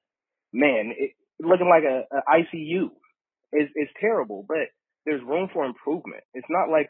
man, 0.52 0.94
it, 0.98 1.12
looking 1.42 1.70
like 1.70 1.84
a, 1.84 2.04
a 2.16 2.22
ICU. 2.42 2.90
It's, 3.54 3.72
it's 3.76 3.92
terrible, 4.02 4.46
but 4.48 4.68
there's 5.06 5.22
room 5.24 5.50
for 5.54 5.66
improvement. 5.66 6.24
It's 6.34 6.48
not 6.50 6.70
like 6.70 6.88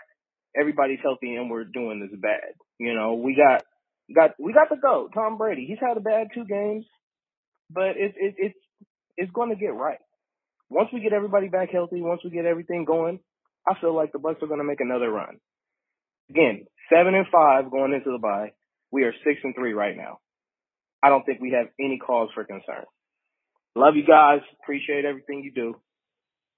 everybody's 0.60 1.00
healthy 1.04 1.36
and 1.36 1.52
we're 1.52 1.66
doing 1.66 2.00
this 2.00 2.20
bad. 2.20 2.56
You 2.80 2.96
know, 2.96 3.16
we 3.16 3.36
got 3.36 3.64
got 4.16 4.32
we 4.40 4.54
got 4.54 4.70
the 4.70 4.78
go. 4.78 5.10
Tom 5.14 5.38
Brady. 5.38 5.66
He's 5.68 5.80
had 5.80 5.98
a 5.98 6.02
bad 6.02 6.30
two 6.34 6.46
games, 6.46 6.86
but 7.70 7.94
it's 7.98 8.16
it, 8.18 8.36
it's 8.38 8.60
it's 9.18 9.32
going 9.32 9.50
to 9.50 9.56
get 9.56 9.76
right 9.76 10.00
once 10.74 10.90
we 10.92 11.02
get 11.02 11.14
everybody 11.14 11.50
back 11.50 11.70
healthy, 11.72 12.02
once 12.02 12.22
we 12.24 12.32
get 12.32 12.46
everything 12.46 12.84
going, 12.84 13.20
I 13.68 13.80
feel 13.80 13.96
like 13.96 14.12
the 14.12 14.20
Bucs 14.20 14.42
are 14.42 14.48
going 14.48 14.60
to 14.60 14.66
make 14.66 14.82
another 14.82 15.10
run. 15.10 15.38
Again, 16.30 16.66
seven 16.92 17.14
and 17.14 17.28
five 17.32 17.72
going 17.72 17.94
into 17.94 18.12
the 18.12 18.18
bye. 18.18 18.54
We 18.92 19.04
are 19.04 19.14
six 19.24 19.40
and 19.44 19.54
three 19.56 19.74
right 19.74 19.96
now. 19.96 20.20
I 21.04 21.10
don't 21.10 21.26
think 21.26 21.42
we 21.42 21.52
have 21.52 21.68
any 21.80 22.00
cause 22.00 22.30
for 22.34 22.44
concern. 22.44 22.86
Love 23.76 23.96
you 23.96 24.06
guys. 24.06 24.40
Appreciate 24.64 25.06
everything 25.06 25.44
you 25.44 25.52
do. 25.52 25.76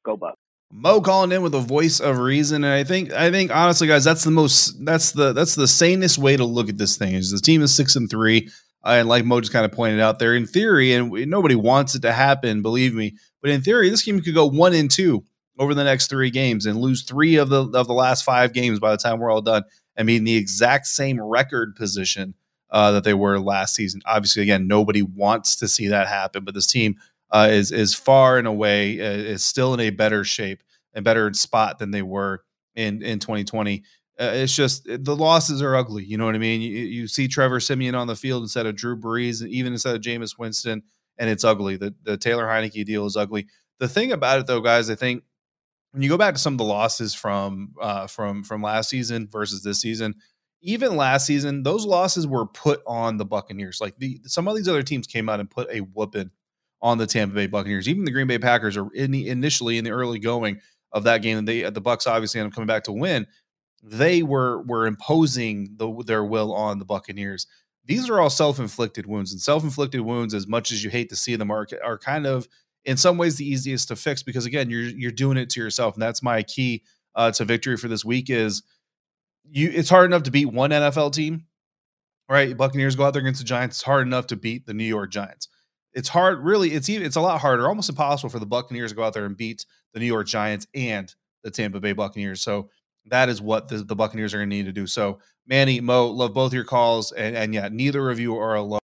Go 0.06 0.18
Bucs. 0.18 0.36
Mo 0.72 1.00
calling 1.00 1.32
in 1.32 1.42
with 1.42 1.54
a 1.54 1.60
voice 1.60 2.00
of 2.00 2.18
reason, 2.18 2.64
and 2.64 2.74
I 2.74 2.84
think 2.84 3.12
I 3.14 3.32
think 3.32 3.56
honestly, 3.56 3.88
guys, 3.88 4.04
that's 4.04 4.24
the 4.24 4.32
most 4.32 4.84
that's 4.84 5.12
the 5.12 5.32
that's 5.32 5.56
the 5.56 5.68
sanest 5.68 6.18
way 6.18 6.36
to 6.36 6.44
look 6.44 6.70
at 6.70 6.78
this 6.78 6.98
thing. 6.98 7.14
Is 7.14 7.32
the 7.32 7.40
team 7.40 7.62
is 7.62 7.74
six 7.74 7.96
and 7.96 8.10
three, 8.10 8.50
uh, 8.84 8.98
and 9.00 9.08
like 9.08 9.26
Mo 9.26 9.40
just 9.40 9.54
kind 9.54 9.66
of 9.66 9.72
pointed 9.72 10.00
out 10.00 10.20
there, 10.20 10.36
in 10.36 10.48
theory, 10.48 10.94
and 10.94 11.12
we, 11.12 11.26
nobody 11.26 11.56
wants 11.56 11.96
it 11.96 12.02
to 12.02 12.12
happen, 12.12 12.62
believe 12.62 12.94
me, 12.94 13.16
but 13.46 13.52
in 13.52 13.62
theory, 13.62 13.92
this 13.92 14.04
team 14.04 14.20
could 14.22 14.34
go 14.34 14.48
one 14.48 14.74
and 14.74 14.90
two 14.90 15.24
over 15.60 15.76
the 15.76 15.84
next 15.84 16.10
three 16.10 16.32
games 16.32 16.66
and 16.66 16.82
lose 16.82 17.04
three 17.04 17.36
of 17.36 17.50
the 17.50 17.70
of 17.78 17.86
the 17.86 17.94
last 17.94 18.24
five 18.24 18.54
games 18.54 18.80
by 18.80 18.90
the 18.90 18.98
time 18.98 19.20
we're 19.20 19.30
all 19.30 19.40
done 19.40 19.62
and 19.96 20.08
be 20.08 20.16
in 20.16 20.24
the 20.24 20.36
exact 20.36 20.88
same 20.88 21.22
record 21.22 21.76
position 21.76 22.34
uh, 22.72 22.92
that 22.94 23.04
they 23.04 23.14
were 23.14 23.40
last 23.40 23.76
season. 23.76 24.02
Obviously, 24.08 24.42
again, 24.42 24.68
nobody 24.68 25.04
wants 25.04 25.58
to 25.58 25.68
see 25.68 25.90
that 25.90 26.08
happen, 26.08 26.44
but 26.44 26.56
this 26.56 26.66
team 26.66 26.96
uh, 27.30 27.48
is 27.52 27.72
is 27.72 27.94
far 27.94 28.40
and 28.40 28.48
away 28.48 29.00
uh, 29.00 29.12
is 29.12 29.44
still 29.44 29.76
in 29.76 29.80
a 29.80 29.92
better 29.92 30.24
shape 30.24 30.64
and 30.96 31.06
better 31.06 31.32
spot 31.36 31.78
than 31.78 31.92
they 31.92 32.02
were 32.02 32.44
in 32.74 33.04
in 33.04 33.20
2020. 33.20 33.84
Uh, 34.20 34.32
it's 34.34 34.56
just 34.56 34.86
the 34.86 35.16
losses 35.16 35.62
are 35.62 35.76
ugly. 35.76 36.04
You 36.04 36.18
know 36.18 36.26
what 36.26 36.34
I 36.34 36.40
mean? 36.40 36.62
You, 36.62 36.70
you 36.70 37.08
see 37.08 37.28
Trevor 37.28 37.60
Siemian 37.60 37.94
on 37.94 38.08
the 38.08 38.16
field 38.16 38.42
instead 38.42 38.66
of 38.66 38.76
Drew 38.76 39.00
Brees, 39.00 39.42
and 39.42 39.52
even 39.52 39.72
instead 39.72 39.96
of 39.96 40.02
Jameis 40.02 40.36
Winston 40.36 40.82
and 41.18 41.30
it's 41.30 41.44
ugly. 41.44 41.78
The 41.78 41.94
the 42.04 42.18
Taylor 42.18 42.46
Heinicke 42.46 42.86
deal 42.86 43.06
is 43.06 43.18
ugly. 43.18 43.48
The 43.80 43.88
thing 43.88 44.12
about 44.12 44.40
it 44.40 44.48
though, 44.48 44.62
guys, 44.62 44.90
I 44.90 44.96
think 44.96 45.24
when 45.92 46.02
you 46.02 46.10
go 46.10 46.18
back 46.18 46.34
to 46.34 46.40
some 46.40 46.54
of 46.54 46.58
the 46.58 46.66
losses 46.66 47.14
from 47.14 47.74
uh, 47.82 48.08
from 48.08 48.44
from 48.44 48.62
last 48.62 48.90
season 48.90 49.28
versus 49.32 49.64
this 49.64 49.80
season, 49.80 50.16
even 50.62 50.98
last 50.98 51.26
season, 51.26 51.64
those 51.64 51.86
losses 51.86 52.28
were 52.28 52.46
put 52.46 52.82
on 52.86 53.18
the 53.18 53.26
Buccaneers. 53.26 53.80
Like 53.80 53.98
the 53.98 54.20
some 54.26 54.48
of 54.48 54.56
these 54.56 54.68
other 54.68 54.84
teams 54.84 55.08
came 55.08 55.30
out 55.30 55.40
and 55.40 55.50
put 55.50 55.70
a 55.72 55.80
whooping 55.80 56.32
on 56.82 56.98
the 56.98 57.08
Tampa 57.08 57.36
Bay 57.36 57.48
Buccaneers. 57.48 57.88
Even 57.88 58.04
the 58.04 58.12
Green 58.12 58.28
Bay 58.28 58.40
Packers 58.40 58.76
are 58.76 58.92
in 58.94 59.12
the, 59.12 59.30
initially 59.30 59.78
in 59.78 59.86
the 59.86 59.92
early 59.92 60.20
going 60.20 60.60
of 60.92 61.04
that 61.04 61.22
game, 61.22 61.38
and 61.38 61.48
they 61.48 61.62
the 61.70 61.82
Bucs 61.82 62.08
obviously 62.08 62.40
end 62.40 62.48
up 62.48 62.54
coming 62.54 62.68
back 62.68 62.84
to 62.84 62.92
win. 62.92 63.28
They 63.84 64.24
were 64.24 64.64
were 64.64 64.88
imposing 64.88 65.76
the, 65.78 66.04
their 66.06 66.26
will 66.26 66.54
on 66.54 66.80
the 66.80 66.86
Buccaneers 66.86 67.48
these 67.86 68.10
are 68.10 68.20
all 68.20 68.30
self-inflicted 68.30 69.06
wounds 69.06 69.32
and 69.32 69.42
self-inflicted 69.42 70.02
wounds 70.02 70.34
as 70.34 70.48
much 70.48 70.72
as 70.72 70.84
you 70.84 70.90
hate 70.90 71.10
to 71.10 71.16
see 71.16 71.36
them 71.36 71.52
are, 71.52 71.68
are 71.84 71.98
kind 71.98 72.26
of 72.26 72.48
in 72.84 72.98
some 72.98 73.18
ways 73.18 73.36
the 73.36 73.48
easiest 73.48 73.88
to 73.88 73.96
fix 73.96 74.24
because 74.24 74.46
again 74.46 74.70
you're 74.70 74.82
you're 74.82 75.12
doing 75.12 75.38
it 75.38 75.50
to 75.50 75.60
yourself 75.60 75.96
and 75.96 76.02
that's 76.02 76.24
my 76.24 76.44
key 76.44 76.84
uh, 77.16 77.32
to 77.32 77.46
victory 77.46 77.78
for 77.78 77.88
this 77.88 78.04
week 78.04 78.30
is 78.30 78.64
you 79.50 79.72
it's 79.74 79.90
hard 79.90 80.06
enough 80.06 80.24
to 80.24 80.32
beat 80.32 80.46
one 80.46 80.72
NFL 80.72 81.14
team 81.14 81.46
right? 82.28 82.58
Buccaneers 82.58 82.96
go 82.96 83.04
out 83.04 83.14
there 83.14 83.22
against 83.22 83.40
the 83.40 83.46
Giants 83.46 83.78
it's 83.78 83.84
hard 83.84 84.08
enough 84.08 84.28
to 84.28 84.36
beat 84.36 84.66
the 84.66 84.74
New 84.74 84.86
York 84.86 85.12
Giants. 85.12 85.48
It's 85.94 86.10
hard 86.10 86.40
really 86.40 86.72
it's 86.72 86.90
even 86.90 87.06
it's 87.06 87.16
a 87.16 87.22
lot 87.22 87.40
harder 87.40 87.68
almost 87.68 87.90
impossible 87.90 88.30
for 88.30 88.40
the 88.40 88.46
Buccaneers 88.46 88.92
to 88.92 88.96
go 88.96 89.04
out 89.04 89.14
there 89.14 89.26
and 89.26 89.38
beat 89.38 89.66
the 89.94 90.00
New 90.00 90.08
York 90.08 90.28
Giants 90.28 90.68
and 90.74 91.14
the 91.44 91.52
Tampa 91.52 91.80
Bay 91.80 91.94
Buccaneers 91.94 92.42
so 92.42 92.70
that 93.08 93.30
is 93.30 93.42
what 93.42 93.68
the, 93.68 93.78
the 93.78 93.96
Buccaneers 93.96 94.34
are 94.34 94.38
going 94.38 94.50
to 94.50 94.56
need 94.56 94.66
to 94.66 94.72
do. 94.72 94.88
So, 94.88 95.20
Manny, 95.48 95.80
Mo, 95.80 96.08
love 96.08 96.34
both 96.34 96.54
your 96.54 96.64
calls. 96.64 97.12
And, 97.12 97.36
and 97.36 97.54
yeah, 97.54 97.70
neither 97.72 98.10
of 98.10 98.20
you 98.20 98.38
are 98.38 98.56
alone. 98.56 98.80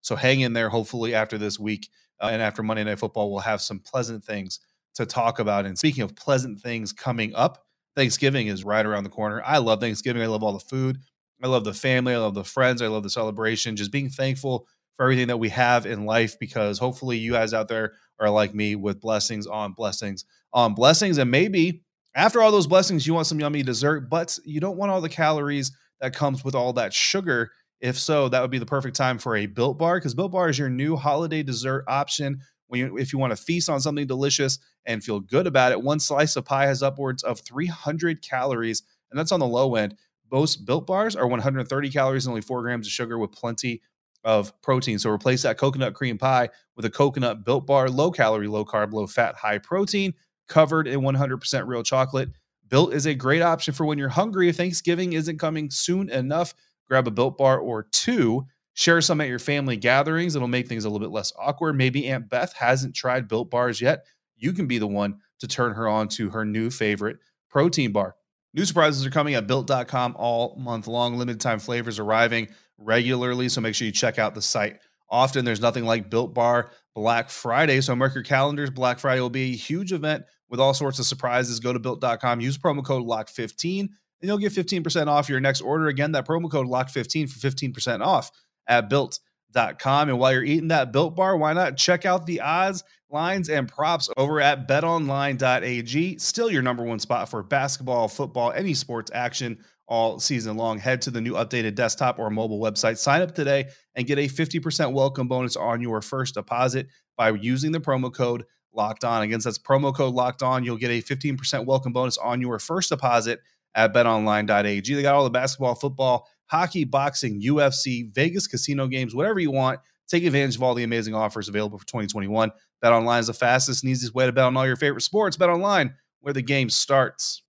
So 0.00 0.16
hang 0.16 0.40
in 0.40 0.52
there. 0.52 0.68
Hopefully, 0.68 1.14
after 1.14 1.38
this 1.38 1.58
week 1.58 1.88
uh, 2.20 2.30
and 2.32 2.42
after 2.42 2.62
Monday 2.62 2.84
Night 2.84 2.98
Football, 2.98 3.30
we'll 3.30 3.40
have 3.40 3.60
some 3.60 3.78
pleasant 3.78 4.24
things 4.24 4.60
to 4.94 5.06
talk 5.06 5.38
about. 5.38 5.66
And 5.66 5.78
speaking 5.78 6.02
of 6.02 6.16
pleasant 6.16 6.60
things 6.60 6.92
coming 6.92 7.34
up, 7.34 7.64
Thanksgiving 7.96 8.46
is 8.46 8.64
right 8.64 8.84
around 8.84 9.04
the 9.04 9.10
corner. 9.10 9.42
I 9.44 9.58
love 9.58 9.80
Thanksgiving. 9.80 10.22
I 10.22 10.26
love 10.26 10.42
all 10.42 10.52
the 10.52 10.60
food. 10.60 10.98
I 11.42 11.46
love 11.46 11.64
the 11.64 11.74
family. 11.74 12.14
I 12.14 12.18
love 12.18 12.34
the 12.34 12.44
friends. 12.44 12.82
I 12.82 12.88
love 12.88 13.02
the 13.02 13.10
celebration. 13.10 13.76
Just 13.76 13.92
being 13.92 14.10
thankful 14.10 14.66
for 14.96 15.04
everything 15.04 15.28
that 15.28 15.38
we 15.38 15.48
have 15.48 15.86
in 15.86 16.04
life 16.04 16.38
because 16.38 16.78
hopefully 16.78 17.16
you 17.16 17.32
guys 17.32 17.54
out 17.54 17.68
there 17.68 17.94
are 18.18 18.30
like 18.30 18.54
me 18.54 18.76
with 18.76 19.00
blessings 19.00 19.46
on 19.46 19.72
blessings 19.72 20.24
on 20.52 20.74
blessings. 20.74 21.18
And 21.18 21.30
maybe 21.30 21.82
after 22.14 22.42
all 22.42 22.50
those 22.50 22.66
blessings, 22.66 23.06
you 23.06 23.14
want 23.14 23.26
some 23.26 23.40
yummy 23.40 23.62
dessert, 23.62 24.10
but 24.10 24.38
you 24.44 24.60
don't 24.60 24.76
want 24.76 24.90
all 24.90 25.00
the 25.00 25.08
calories 25.08 25.72
that 26.00 26.14
comes 26.14 26.44
with 26.44 26.54
all 26.54 26.72
that 26.74 26.92
sugar. 26.92 27.52
If 27.80 27.98
so, 27.98 28.28
that 28.28 28.40
would 28.42 28.50
be 28.50 28.58
the 28.58 28.66
perfect 28.66 28.96
time 28.96 29.18
for 29.18 29.36
a 29.36 29.46
Built 29.46 29.78
Bar 29.78 29.96
because 29.96 30.14
Built 30.14 30.32
Bar 30.32 30.48
is 30.48 30.58
your 30.58 30.68
new 30.68 30.96
holiday 30.96 31.42
dessert 31.42 31.84
option. 31.88 32.40
When 32.66 32.80
you, 32.80 32.98
if 32.98 33.12
you 33.12 33.18
want 33.18 33.32
to 33.32 33.42
feast 33.42 33.68
on 33.68 33.80
something 33.80 34.06
delicious 34.06 34.58
and 34.86 35.02
feel 35.02 35.20
good 35.20 35.46
about 35.46 35.72
it, 35.72 35.82
one 35.82 36.00
slice 36.00 36.36
of 36.36 36.44
pie 36.44 36.66
has 36.66 36.82
upwards 36.82 37.22
of 37.22 37.40
300 37.40 38.22
calories, 38.22 38.82
and 39.10 39.18
that's 39.18 39.32
on 39.32 39.40
the 39.40 39.46
low 39.46 39.76
end. 39.76 39.96
Most 40.30 40.64
Built 40.64 40.86
Bars 40.86 41.16
are 41.16 41.26
130 41.26 41.90
calories 41.90 42.26
and 42.26 42.30
only 42.30 42.42
four 42.42 42.62
grams 42.62 42.86
of 42.86 42.92
sugar 42.92 43.18
with 43.18 43.32
plenty 43.32 43.82
of 44.22 44.52
protein. 44.62 44.98
So 44.98 45.10
replace 45.10 45.42
that 45.42 45.58
coconut 45.58 45.94
cream 45.94 46.18
pie 46.18 46.50
with 46.76 46.84
a 46.84 46.90
coconut 46.90 47.44
Built 47.44 47.66
Bar, 47.66 47.88
low 47.88 48.10
calorie, 48.10 48.46
low 48.48 48.64
carb, 48.64 48.92
low 48.92 49.06
fat, 49.06 49.34
high 49.36 49.58
protein 49.58 50.14
covered 50.50 50.86
in 50.86 51.00
100% 51.00 51.66
real 51.66 51.82
chocolate. 51.82 52.28
Built 52.68 52.92
is 52.92 53.06
a 53.06 53.14
great 53.14 53.40
option 53.40 53.72
for 53.72 53.86
when 53.86 53.96
you're 53.96 54.10
hungry. 54.10 54.50
If 54.50 54.56
Thanksgiving 54.56 55.14
isn't 55.14 55.38
coming 55.38 55.70
soon 55.70 56.10
enough, 56.10 56.54
grab 56.86 57.08
a 57.08 57.10
Built 57.10 57.38
bar 57.38 57.58
or 57.58 57.84
two. 57.84 58.46
Share 58.74 59.00
some 59.00 59.20
at 59.20 59.28
your 59.28 59.38
family 59.38 59.76
gatherings. 59.76 60.36
It'll 60.36 60.46
make 60.46 60.68
things 60.68 60.84
a 60.84 60.90
little 60.90 61.04
bit 61.04 61.12
less 61.12 61.32
awkward. 61.38 61.76
Maybe 61.76 62.06
Aunt 62.08 62.28
Beth 62.28 62.52
hasn't 62.52 62.94
tried 62.94 63.28
Built 63.28 63.50
bars 63.50 63.80
yet. 63.80 64.04
You 64.36 64.52
can 64.52 64.66
be 64.66 64.78
the 64.78 64.86
one 64.86 65.18
to 65.40 65.48
turn 65.48 65.74
her 65.74 65.88
on 65.88 66.08
to 66.08 66.30
her 66.30 66.44
new 66.44 66.70
favorite 66.70 67.18
protein 67.48 67.92
bar. 67.92 68.16
New 68.54 68.64
surprises 68.64 69.06
are 69.06 69.10
coming 69.10 69.34
at 69.34 69.46
built.com 69.46 70.14
all 70.18 70.56
month 70.58 70.86
long. 70.86 71.16
Limited 71.16 71.40
time 71.40 71.58
flavors 71.58 71.98
arriving 71.98 72.48
regularly. 72.78 73.48
So 73.48 73.60
make 73.60 73.74
sure 73.74 73.86
you 73.86 73.92
check 73.92 74.18
out 74.18 74.34
the 74.34 74.42
site 74.42 74.78
often. 75.08 75.44
There's 75.44 75.60
nothing 75.60 75.84
like 75.84 76.10
Built 76.10 76.34
Bar 76.34 76.70
Black 76.94 77.30
Friday. 77.30 77.80
So 77.80 77.94
mark 77.94 78.14
your 78.14 78.24
calendars. 78.24 78.70
Black 78.70 78.98
Friday 78.98 79.20
will 79.20 79.30
be 79.30 79.52
a 79.52 79.56
huge 79.56 79.92
event 79.92 80.24
with 80.50 80.60
all 80.60 80.74
sorts 80.74 80.98
of 80.98 81.06
surprises. 81.06 81.60
Go 81.60 81.72
to 81.72 81.78
built.com, 81.78 82.40
use 82.40 82.58
promo 82.58 82.84
code 82.84 83.06
LOCK15, 83.06 83.80
and 83.80 83.90
you'll 84.22 84.38
get 84.38 84.52
15% 84.52 85.06
off 85.06 85.28
your 85.28 85.40
next 85.40 85.62
order. 85.62 85.86
Again, 85.86 86.12
that 86.12 86.26
promo 86.26 86.50
code 86.50 86.66
LOCK15 86.66 87.30
for 87.30 87.38
15% 87.38 88.04
off 88.04 88.30
at 88.66 88.90
built.com. 88.90 90.08
And 90.08 90.18
while 90.18 90.32
you're 90.32 90.44
eating 90.44 90.68
that 90.68 90.92
built 90.92 91.16
bar, 91.16 91.36
why 91.36 91.52
not 91.52 91.76
check 91.76 92.04
out 92.04 92.26
the 92.26 92.40
odds, 92.40 92.84
lines, 93.08 93.48
and 93.48 93.68
props 93.68 94.10
over 94.16 94.40
at 94.40 94.68
betonline.ag. 94.68 96.18
Still 96.18 96.50
your 96.50 96.62
number 96.62 96.82
one 96.82 96.98
spot 96.98 97.28
for 97.28 97.42
basketball, 97.42 98.08
football, 98.08 98.52
any 98.52 98.74
sports 98.74 99.10
action 99.14 99.58
all 99.86 100.20
season 100.20 100.56
long. 100.56 100.78
Head 100.78 101.02
to 101.02 101.10
the 101.10 101.20
new 101.20 101.34
updated 101.34 101.74
desktop 101.74 102.18
or 102.18 102.30
mobile 102.30 102.60
website, 102.60 102.96
sign 102.96 103.22
up 103.22 103.34
today, 103.34 103.68
and 103.94 104.06
get 104.06 104.18
a 104.18 104.28
50% 104.28 104.92
welcome 104.92 105.26
bonus 105.26 105.56
on 105.56 105.80
your 105.80 106.00
first 106.00 106.34
deposit 106.34 106.86
by 107.16 107.30
using 107.30 107.72
the 107.72 107.80
promo 107.80 108.12
code 108.14 108.44
locked 108.72 109.04
on. 109.04 109.22
Again, 109.22 109.40
that's 109.42 109.58
promo 109.58 109.94
code 109.94 110.14
locked 110.14 110.42
on. 110.42 110.64
You'll 110.64 110.76
get 110.76 110.90
a 110.90 111.02
15% 111.02 111.66
welcome 111.66 111.92
bonus 111.92 112.18
on 112.18 112.40
your 112.40 112.58
first 112.58 112.90
deposit 112.90 113.40
at 113.74 113.92
betonline.ag. 113.92 114.94
They 114.94 115.02
got 115.02 115.14
all 115.14 115.24
the 115.24 115.30
basketball, 115.30 115.74
football, 115.74 116.28
hockey, 116.46 116.84
boxing, 116.84 117.40
UFC, 117.40 118.12
Vegas 118.12 118.46
casino 118.46 118.86
games, 118.86 119.14
whatever 119.14 119.38
you 119.38 119.50
want. 119.50 119.80
Take 120.08 120.24
advantage 120.24 120.56
of 120.56 120.62
all 120.62 120.74
the 120.74 120.82
amazing 120.82 121.14
offers 121.14 121.48
available 121.48 121.78
for 121.78 121.86
2021. 121.86 122.50
BetOnline 122.82 123.20
is 123.20 123.28
the 123.28 123.34
fastest 123.34 123.84
and 123.84 123.92
easiest 123.92 124.14
way 124.14 124.26
to 124.26 124.32
bet 124.32 124.44
on 124.44 124.56
all 124.56 124.66
your 124.66 124.76
favorite 124.76 125.02
sports. 125.02 125.36
BetOnline, 125.36 125.94
where 126.20 126.32
the 126.32 126.42
game 126.42 126.68
starts. 126.68 127.42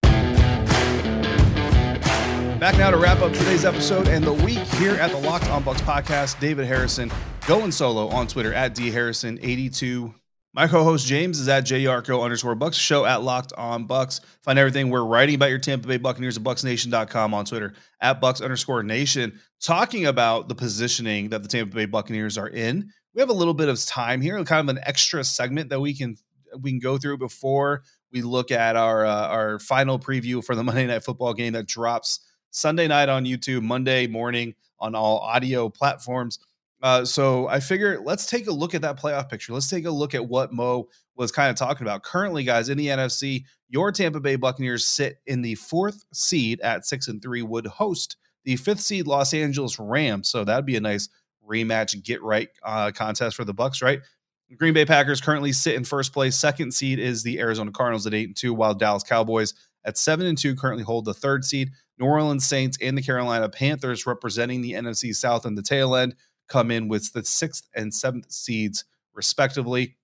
Back 2.61 2.77
now 2.77 2.91
to 2.91 2.97
wrap 2.97 3.21
up 3.21 3.33
today's 3.33 3.65
episode 3.65 4.07
and 4.07 4.23
the 4.23 4.33
week 4.33 4.59
here 4.59 4.93
at 4.93 5.09
the 5.09 5.17
Locked 5.17 5.49
On 5.49 5.63
Bucs 5.63 5.79
podcast. 5.79 6.39
David 6.39 6.67
Harrison 6.67 7.11
going 7.47 7.71
solo 7.71 8.07
on 8.09 8.27
Twitter 8.27 8.53
at 8.53 8.75
dharrison82. 8.75 10.13
My 10.53 10.67
co-host 10.67 11.07
James 11.07 11.39
is 11.39 11.47
at 11.47 11.63
jarco 11.63 12.21
underscore 12.21 12.57
Bucs. 12.57 12.73
Show 12.73 13.05
at 13.05 13.23
Locked 13.23 13.53
On 13.53 13.87
Bucs. 13.87 14.19
Find 14.41 14.59
everything 14.59 14.89
we're 14.89 15.05
writing 15.05 15.35
about 15.35 15.49
your 15.49 15.59
Tampa 15.59 15.87
Bay 15.87 15.95
Buccaneers 15.95 16.35
at 16.35 16.43
BucsNation.com 16.43 17.33
on 17.33 17.45
Twitter 17.45 17.73
at 18.01 18.21
Bucs 18.21 18.43
underscore 18.43 18.83
Nation. 18.83 19.39
Talking 19.61 20.07
about 20.07 20.49
the 20.49 20.55
positioning 20.55 21.29
that 21.29 21.41
the 21.41 21.47
Tampa 21.47 21.73
Bay 21.73 21.85
Buccaneers 21.85 22.37
are 22.37 22.49
in. 22.49 22.91
We 23.15 23.21
have 23.21 23.29
a 23.29 23.33
little 23.33 23.53
bit 23.53 23.69
of 23.69 23.83
time 23.85 24.19
here, 24.19 24.43
kind 24.43 24.69
of 24.69 24.75
an 24.75 24.83
extra 24.85 25.23
segment 25.23 25.69
that 25.69 25.79
we 25.79 25.93
can 25.93 26.17
we 26.59 26.71
can 26.71 26.79
go 26.79 26.97
through 26.97 27.17
before 27.17 27.83
we 28.11 28.21
look 28.21 28.51
at 28.51 28.75
our 28.75 29.05
uh, 29.05 29.27
our 29.27 29.59
final 29.59 29.97
preview 29.99 30.43
for 30.43 30.55
the 30.55 30.63
Monday 30.65 30.85
Night 30.85 31.05
Football 31.05 31.33
game 31.33 31.53
that 31.53 31.65
drops 31.65 32.19
Sunday 32.49 32.89
night 32.89 33.07
on 33.07 33.23
YouTube, 33.23 33.61
Monday 33.61 34.05
morning 34.05 34.53
on 34.79 34.95
all 34.95 35.19
audio 35.19 35.69
platforms. 35.69 36.39
Uh, 36.81 37.05
so 37.05 37.47
I 37.47 37.59
figure 37.59 37.99
let's 38.03 38.25
take 38.25 38.47
a 38.47 38.51
look 38.51 38.73
at 38.73 38.81
that 38.81 38.99
playoff 38.99 39.29
picture. 39.29 39.53
Let's 39.53 39.69
take 39.69 39.85
a 39.85 39.91
look 39.91 40.15
at 40.15 40.27
what 40.27 40.51
Mo 40.51 40.87
was 41.15 41.31
kind 41.31 41.49
of 41.49 41.55
talking 41.55 41.85
about. 41.85 42.03
Currently, 42.03 42.43
guys, 42.43 42.69
in 42.69 42.77
the 42.77 42.87
NFC, 42.87 43.43
your 43.69 43.91
Tampa 43.91 44.19
Bay 44.19 44.35
Buccaneers 44.35 44.87
sit 44.87 45.19
in 45.27 45.41
the 45.41 45.55
fourth 45.55 46.03
seed 46.13 46.59
at 46.61 46.85
six 46.85 47.07
and 47.07 47.21
three, 47.21 47.43
would 47.43 47.67
host 47.67 48.17
the 48.43 48.55
fifth 48.55 48.81
seed 48.81 49.07
Los 49.07 49.33
Angeles 49.33 49.79
Rams. 49.79 50.29
So 50.29 50.43
that'd 50.43 50.65
be 50.65 50.75
a 50.75 50.81
nice 50.81 51.09
rematch, 51.47 52.01
get 52.03 52.21
right 52.23 52.49
uh, 52.63 52.91
contest 52.91 53.35
for 53.35 53.45
the 53.45 53.53
Bucs, 53.53 53.83
right? 53.83 54.01
Green 54.57 54.73
Bay 54.73 54.85
Packers 54.85 55.21
currently 55.21 55.53
sit 55.53 55.75
in 55.75 55.85
first 55.85 56.11
place. 56.11 56.35
Second 56.35 56.73
seed 56.73 56.99
is 56.99 57.23
the 57.23 57.39
Arizona 57.39 57.71
Cardinals 57.71 58.05
at 58.05 58.13
eight 58.13 58.27
and 58.27 58.35
two, 58.35 58.53
while 58.53 58.73
Dallas 58.73 59.03
Cowboys 59.03 59.53
at 59.85 59.97
seven 59.97 60.25
and 60.25 60.37
two 60.37 60.55
currently 60.55 60.83
hold 60.83 61.05
the 61.05 61.13
third 61.13 61.45
seed. 61.45 61.71
New 61.97 62.05
Orleans 62.05 62.45
Saints 62.45 62.77
and 62.81 62.97
the 62.97 63.01
Carolina 63.01 63.47
Panthers 63.47 64.05
representing 64.05 64.61
the 64.61 64.73
NFC 64.73 65.15
South 65.15 65.45
and 65.45 65.57
the 65.57 65.61
tail 65.61 65.95
end 65.95 66.15
come 66.51 66.69
in 66.69 66.87
with 66.87 67.11
the 67.13 67.23
sixth 67.23 67.67
and 67.75 67.93
seventh 67.93 68.31
seeds, 68.31 68.85
respectively. 69.13 69.95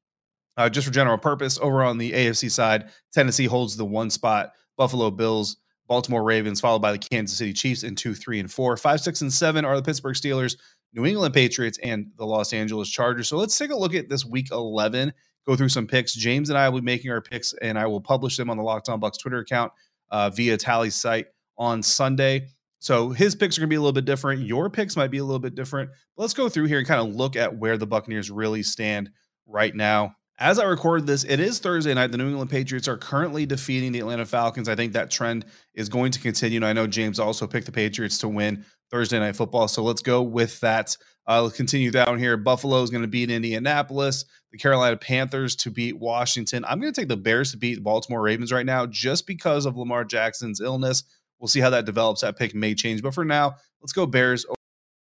Uh, 0.56 0.70
just 0.70 0.88
for 0.88 0.94
general 0.94 1.18
purpose, 1.18 1.60
over 1.60 1.84
on 1.84 1.98
the 1.98 2.12
AFC 2.14 2.50
side, 2.50 2.90
Tennessee 3.14 3.46
holds 3.46 3.78
the 3.78 3.86
one 3.86 4.10
spot. 4.10 4.54
Buffalo 4.76 5.12
Bills, 5.12 5.58
Baltimore 5.88 6.24
Ravens, 6.24 6.62
followed 6.62 6.82
by 6.82 6.92
the 6.92 6.98
Kansas 6.98 7.38
City 7.38 7.54
Chiefs 7.54 7.84
in 7.84 7.96
two, 7.96 8.16
three, 8.16 8.40
and 8.40 8.52
four. 8.52 8.76
Five, 8.78 9.02
six, 9.02 9.22
and 9.22 9.32
seven 9.32 9.66
are 9.66 9.76
the 9.76 9.84
Pittsburgh 9.84 10.16
Steelers, 10.16 10.58
New 10.94 11.06
England 11.06 11.34
Patriots, 11.34 11.78
and 11.84 12.08
the 12.18 12.26
Los 12.26 12.54
Angeles 12.54 12.90
Chargers. 12.90 13.28
So 13.28 13.38
let's 13.38 13.58
take 13.58 13.72
a 13.72 13.76
look 13.76 13.94
at 13.94 14.10
this 14.10 14.26
week 14.26 14.48
11, 14.52 15.14
go 15.46 15.56
through 15.56 15.70
some 15.70 15.86
picks. 15.86 16.14
James 16.14 16.50
and 16.50 16.58
I 16.58 16.70
will 16.70 16.80
be 16.80 16.86
making 16.86 17.12
our 17.12 17.22
picks, 17.22 17.54
and 17.62 17.78
I 17.78 17.86
will 17.86 18.02
publish 18.02 18.38
them 18.38 18.50
on 18.50 18.58
the 18.58 18.64
Locked 18.64 18.90
On 18.90 19.00
Bucs 19.00 19.20
Twitter 19.20 19.40
account 19.40 19.72
uh, 20.10 20.30
via 20.30 20.58
Tallysight 20.58 21.26
on 21.58 21.84
Sunday. 21.84 22.48
So 22.80 23.10
his 23.10 23.36
picks 23.36 23.58
are 23.58 23.62
going 23.62 23.70
to 23.70 23.74
be 23.74 23.76
a 23.76 23.82
little 23.82 23.94
bit 23.94 24.06
different. 24.06 24.44
Your 24.44 24.70
picks 24.70 24.96
might 24.96 25.12
be 25.12 25.18
a 25.18 25.24
little 25.24 25.40
bit 25.40 25.56
different. 25.56 25.90
Let's 26.16 26.34
go 26.34 26.48
through 26.48 26.66
here 26.66 26.78
and 26.78 26.88
kind 26.88 27.02
of 27.02 27.16
look 27.16 27.36
at 27.36 27.58
where 27.58 27.78
the 27.78 27.88
Buccaneers 27.88 28.30
really 28.30 28.64
stand 28.64 29.10
right 29.48 29.76
now. 29.76 30.16
As 30.40 30.60
I 30.60 30.66
record 30.66 31.08
this, 31.08 31.24
it 31.24 31.40
is 31.40 31.58
Thursday 31.58 31.96
night. 31.96 32.12
The 32.12 32.18
New 32.20 32.30
England 32.30 32.52
Patriots 32.52 32.88
are 32.88 32.98
currently 32.98 33.48
defeating 33.48 33.92
the 33.92 34.00
Atlanta 34.00 34.26
Falcons. 34.26 34.70
I 34.70 34.76
think 34.76 34.94
that 34.94 35.10
trend 35.10 35.46
is 35.74 35.90
going 35.90 36.12
to 36.12 36.20
continue. 36.20 36.58
And 36.58 36.66
I 36.66 36.74
know 36.74 36.86
James 36.86 37.20
also 37.20 37.48
picked 37.48 37.66
the 37.66 37.72
Patriots 37.72 38.20
to 38.20 38.28
win 38.28 38.64
Thursday 38.92 39.18
night 39.18 39.36
football. 39.36 39.68
So 39.68 39.82
let's 39.82 40.04
go 40.04 40.22
with 40.22 40.60
that. 40.60 40.96
Uh, 41.28 41.42
let's 41.42 41.58
continue 41.58 41.90
down 41.90 42.20
here. 42.20 42.38
Buffalo 42.38 42.84
is 42.84 42.92
going 42.92 43.02
to 43.02 43.08
beat 43.08 43.32
Indianapolis. 43.32 44.26
The 44.52 44.60
Carolina 44.60 44.96
Panthers 44.96 45.56
to 45.58 45.72
beat 45.72 45.98
Washington. 45.98 46.64
I'm 46.66 46.80
going 46.80 46.94
to 46.94 47.02
take 47.02 47.10
the 47.10 47.18
Bears 47.18 47.52
to 47.52 47.58
beat 47.58 47.76
the 47.76 47.82
Baltimore 47.82 48.22
Ravens 48.22 48.52
right 48.52 48.66
now 48.66 48.86
just 48.86 49.26
because 49.26 49.66
of 49.66 49.76
Lamar 49.76 50.06
Jackson's 50.06 50.62
illness. 50.62 51.04
We'll 51.40 51.48
see 51.48 51.60
how 51.60 51.70
that 51.70 51.86
develops. 51.86 52.22
That 52.22 52.38
pick 52.38 52.56
may 52.56 52.74
change, 52.76 53.02
but 53.02 53.14
for 53.14 53.26
now, 53.26 53.56
let's 53.82 53.94
go 53.94 54.06
Bears 54.06 54.46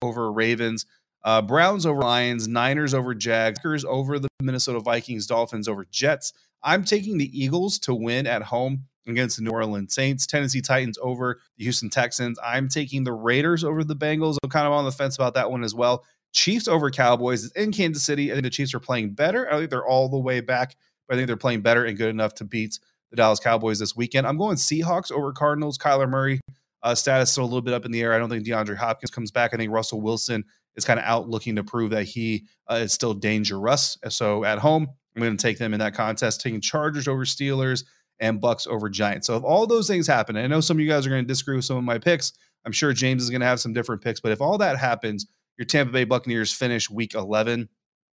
over 0.02 0.32
Ravens. 0.32 0.86
Uh, 1.24 1.42
Browns 1.42 1.86
over 1.86 2.02
Lions, 2.02 2.48
Niners 2.48 2.94
over 2.94 3.14
Jags, 3.14 3.60
Packers 3.60 3.84
over 3.84 4.20
the 4.20 4.30
Minnesota 4.42 4.80
Vikings, 4.80 5.28
Dolphins 5.28 5.68
over 5.68 5.86
Jets. 5.92 6.34
I'm 6.64 6.84
taking 6.84 7.18
the 7.18 7.38
Eagles 7.38 7.80
to 7.80 7.94
win 7.94 8.26
at 8.28 8.42
home 8.42 8.86
against 9.08 9.38
the 9.38 9.44
New 9.44 9.52
Orleans 9.52 9.94
Saints, 9.94 10.28
Tennessee 10.28 10.62
Titans 10.62 10.98
over 11.02 11.40
the 11.58 11.64
Houston 11.64 11.90
Texans. 11.90 12.38
I'm 12.44 12.70
taking 12.70 13.04
the 13.04 13.14
Raiders 13.14 13.64
over 13.64 13.84
the 13.84 13.96
Bengals. 13.96 14.38
I'm 14.44 14.50
kind 14.50 14.68
of 14.68 14.74
on 14.74 14.86
the 14.86 14.92
fence 14.92 15.16
about 15.16 15.34
that 15.34 15.52
one 15.52 15.64
as 15.64 15.74
well. 15.76 16.06
Chiefs 16.32 16.68
over 16.68 16.92
Cowboys 16.92 17.44
is 17.44 17.52
in 17.54 17.72
Kansas 17.72 18.04
City. 18.04 18.32
I 18.32 18.36
think 18.36 18.44
the 18.44 18.50
Chiefs 18.50 18.74
are 18.74 18.80
playing 18.80 19.14
better. 19.14 19.52
I 19.52 19.58
think 19.58 19.72
they're 19.72 19.86
all 19.86 20.10
the 20.10 20.20
way 20.20 20.42
back, 20.42 20.76
but 21.08 21.16
I 21.16 21.18
think 21.18 21.28
they're 21.28 21.38
playing 21.38 21.62
better 21.62 21.86
and 21.86 21.98
good 21.98 22.10
enough 22.10 22.36
to 22.36 22.46
beat 22.46 22.80
the 23.10 23.18
Dallas 23.18 23.40
Cowboys 23.40 23.80
this 23.80 23.96
weekend. 23.96 24.28
I'm 24.28 24.38
going 24.38 24.58
Seahawks 24.58 25.12
over 25.12 25.32
Cardinals. 25.32 25.78
Kyler 25.78 26.10
Murray 26.10 26.40
uh, 26.84 26.96
status 26.96 27.32
still 27.32 27.44
a 27.44 27.46
little 27.46 27.62
bit 27.62 27.74
up 27.74 27.86
in 27.86 27.92
the 27.92 28.02
air. 28.02 28.14
I 28.14 28.20
don't 28.20 28.30
think 28.30 28.46
DeAndre 28.46 28.78
Hopkins 28.78 29.12
comes 29.12 29.32
back. 29.32 29.54
I 29.54 29.58
think 29.58 29.72
Russell 29.72 30.02
Wilson 30.02 30.44
is 30.76 30.86
kind 30.86 31.00
of 31.00 31.06
out 31.06 31.30
looking 31.30 31.56
to 31.56 31.64
prove 31.64 31.92
that 31.92 32.04
he 32.04 32.46
uh, 32.70 32.76
is 32.76 32.94
still 32.94 33.14
dangerous. 33.14 33.98
So 34.10 34.46
at 34.46 34.60
home, 34.60 34.88
I'm 35.16 35.22
going 35.22 35.36
to 35.36 35.42
take 35.42 35.58
them 35.58 35.74
in 35.74 35.80
that 35.80 35.94
contest, 35.94 36.42
taking 36.42 36.62
Chargers 36.62 37.08
over 37.08 37.26
Steelers 37.26 37.84
and 38.20 38.42
Bucs 38.42 38.68
over 38.68 38.90
Giants. 38.90 39.28
So 39.28 39.36
if 39.36 39.44
all 39.44 39.66
those 39.66 39.88
things 39.88 40.08
happen, 40.08 40.38
I 40.38 40.48
know 40.48 40.62
some 40.62 40.78
of 40.78 40.82
you 40.82 40.90
guys 40.90 41.06
are 41.06 41.10
going 41.10 41.24
to 41.24 41.28
disagree 41.28 41.56
with 41.56 41.66
some 41.66 41.78
of 41.78 41.84
my 41.84 41.98
picks. 41.98 42.34
I'm 42.66 42.72
sure 42.72 42.94
James 42.94 43.24
is 43.24 43.30
going 43.30 43.42
to 43.42 43.48
have 43.48 43.60
some 43.60 43.74
different 43.74 44.02
picks, 44.02 44.20
but 44.20 44.32
if 44.32 44.42
all 44.42 44.58
that 44.58 44.78
happens, 44.78 45.26
your 45.58 45.66
Tampa 45.66 45.92
Bay 45.92 46.04
Buccaneers 46.04 46.54
finish 46.54 46.90
Week 46.90 47.14
11 47.14 47.70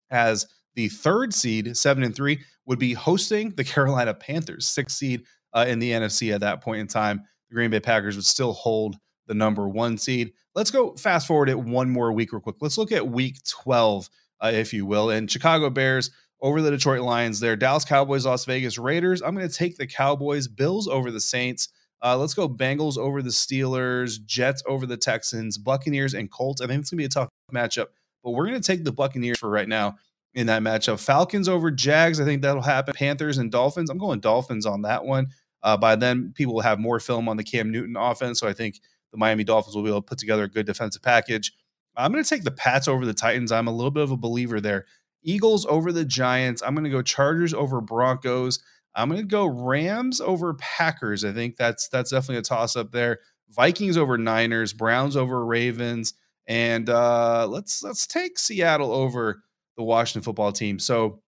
as 0.10 0.48
the 0.76 0.90
third 0.90 1.34
seed, 1.34 1.76
seven 1.76 2.04
and 2.04 2.16
three, 2.16 2.42
would 2.66 2.80
be 2.80 2.94
hosting 2.94 3.52
the 3.52 3.64
Carolina 3.64 4.14
Panthers, 4.14 4.68
six 4.68 4.96
seed 4.96 5.24
uh, 5.54 5.66
in 5.68 5.80
the 5.80 5.92
NFC 5.92 6.34
at 6.34 6.42
that 6.42 6.62
point 6.62 6.82
in 6.82 6.88
time. 6.88 7.24
The 7.50 7.56
Green 7.56 7.72
Bay 7.72 7.80
Packers 7.80 8.16
would 8.16 8.26
still 8.26 8.54
hold 8.54 8.98
the 9.28 9.34
number 9.34 9.68
one 9.68 9.98
seed. 9.98 10.34
Let's 10.54 10.72
go 10.72 10.96
fast 10.96 11.28
forward 11.28 11.50
it 11.50 11.60
one 11.60 11.90
more 11.90 12.12
week, 12.12 12.32
real 12.32 12.42
quick. 12.42 12.58
Let's 12.62 12.78
look 12.78 12.92
at 12.92 13.08
week 13.08 13.38
12, 13.48 14.10
uh, 14.42 14.52
if 14.54 14.74
you 14.74 14.86
will. 14.86 15.10
And 15.10 15.30
Chicago 15.30 15.70
Bears 15.70 16.12
over 16.42 16.62
the 16.62 16.72
Detroit 16.72 17.02
Lions 17.02 17.40
there. 17.40 17.56
Dallas 17.56 17.86
Cowboys, 17.86 18.26
Las 18.26 18.46
Vegas 18.46 18.78
Raiders. 18.78 19.22
I'm 19.22 19.36
going 19.36 19.48
to 19.48 19.54
take 19.54 19.78
the 19.78 19.88
Cowboys, 19.88 20.48
Bills 20.48 20.88
over 20.88 21.12
the 21.12 21.20
Saints. 21.20 21.70
Uh, 22.04 22.18
let's 22.18 22.34
go 22.34 22.48
Bengals 22.48 22.98
over 22.98 23.22
the 23.22 23.30
Steelers, 23.30 24.24
Jets 24.26 24.62
over 24.68 24.86
the 24.86 24.98
Texans, 24.98 25.58
Buccaneers, 25.58 26.14
and 26.14 26.30
Colts. 26.30 26.62
I 26.62 26.68
think 26.68 26.82
it's 26.82 26.92
going 26.92 26.98
to 26.98 27.02
be 27.02 27.06
a 27.06 27.10
tough 27.10 27.30
matchup, 27.54 27.88
but 28.24 28.32
we're 28.32 28.46
going 28.48 28.62
to 28.62 28.66
take 28.66 28.84
the 28.84 28.92
Buccaneers 28.92 29.40
for 29.40 29.50
right 29.50 29.68
now 29.68 29.96
in 30.36 30.48
that 30.48 30.62
matchup. 30.62 31.00
Falcons 31.00 31.50
over 31.50 31.72
Jags. 31.72 32.20
I 32.20 32.26
think 32.26 32.42
that'll 32.42 32.62
happen. 32.62 32.94
Panthers 32.94 33.38
and 33.38 33.52
Dolphins. 33.52 33.90
I'm 33.90 33.98
going 33.98 34.20
Dolphins 34.20 34.66
on 34.66 34.84
that 34.84 35.06
one. 35.06 35.28
Uh, 35.64 35.78
by 35.78 35.96
then, 35.96 36.34
people 36.36 36.54
will 36.54 36.62
have 36.62 36.78
more 36.78 37.00
film 37.00 37.28
on 37.28 37.38
the 37.38 37.44
Cam 37.44 37.72
Newton 37.72 37.96
offense. 37.96 38.40
So 38.40 38.48
I 38.48 38.54
think 38.54 38.80
the 39.12 39.18
Miami 39.18 39.44
Dolphins 39.44 39.76
will 39.76 39.84
be 39.84 39.90
able 39.90 40.02
to 40.02 40.06
put 40.06 40.20
together 40.20 40.44
a 40.44 40.50
good 40.50 40.66
defensive 40.68 41.02
package. 41.02 41.54
I'm 41.98 42.12
going 42.12 42.24
to 42.24 42.30
take 42.30 42.44
the 42.44 42.52
Pats 42.52 42.88
over 42.88 43.06
the 43.06 43.14
Titans. 43.14 43.52
I'm 43.52 43.68
a 43.68 43.72
little 43.72 43.92
bit 43.92 44.04
of 44.04 44.12
a 44.12 44.18
believer 44.18 44.60
there. 44.60 44.86
Eagles 45.24 45.66
over 45.66 45.92
the 45.92 46.06
Giants. 46.06 46.62
I'm 46.62 46.76
going 46.76 46.84
to 46.84 46.90
go 46.90 47.02
Chargers 47.02 47.54
over 47.54 47.82
Broncos. 47.82 48.60
I'm 48.94 49.10
going 49.10 49.22
to 49.22 49.28
go 49.28 49.46
Rams 49.46 50.22
over 50.22 50.54
Packers. 50.56 51.26
I 51.26 51.32
think 51.32 51.56
that's 51.56 51.88
that's 51.88 52.12
definitely 52.12 52.38
a 52.38 52.42
toss 52.44 52.76
up 52.76 52.92
there. 52.92 53.20
Vikings 53.50 53.98
over 53.98 54.18
Niners, 54.18 54.74
Browns 54.74 55.16
over 55.16 55.46
Ravens, 55.46 56.14
and 56.48 56.90
uh, 56.90 57.48
let's 57.48 57.82
let's 57.82 58.06
take 58.06 58.38
Seattle 58.38 58.92
over 58.92 59.44
the 59.78 59.84
Washington 59.84 60.24
football 60.24 60.52
team. 60.52 60.80
So 60.80 61.22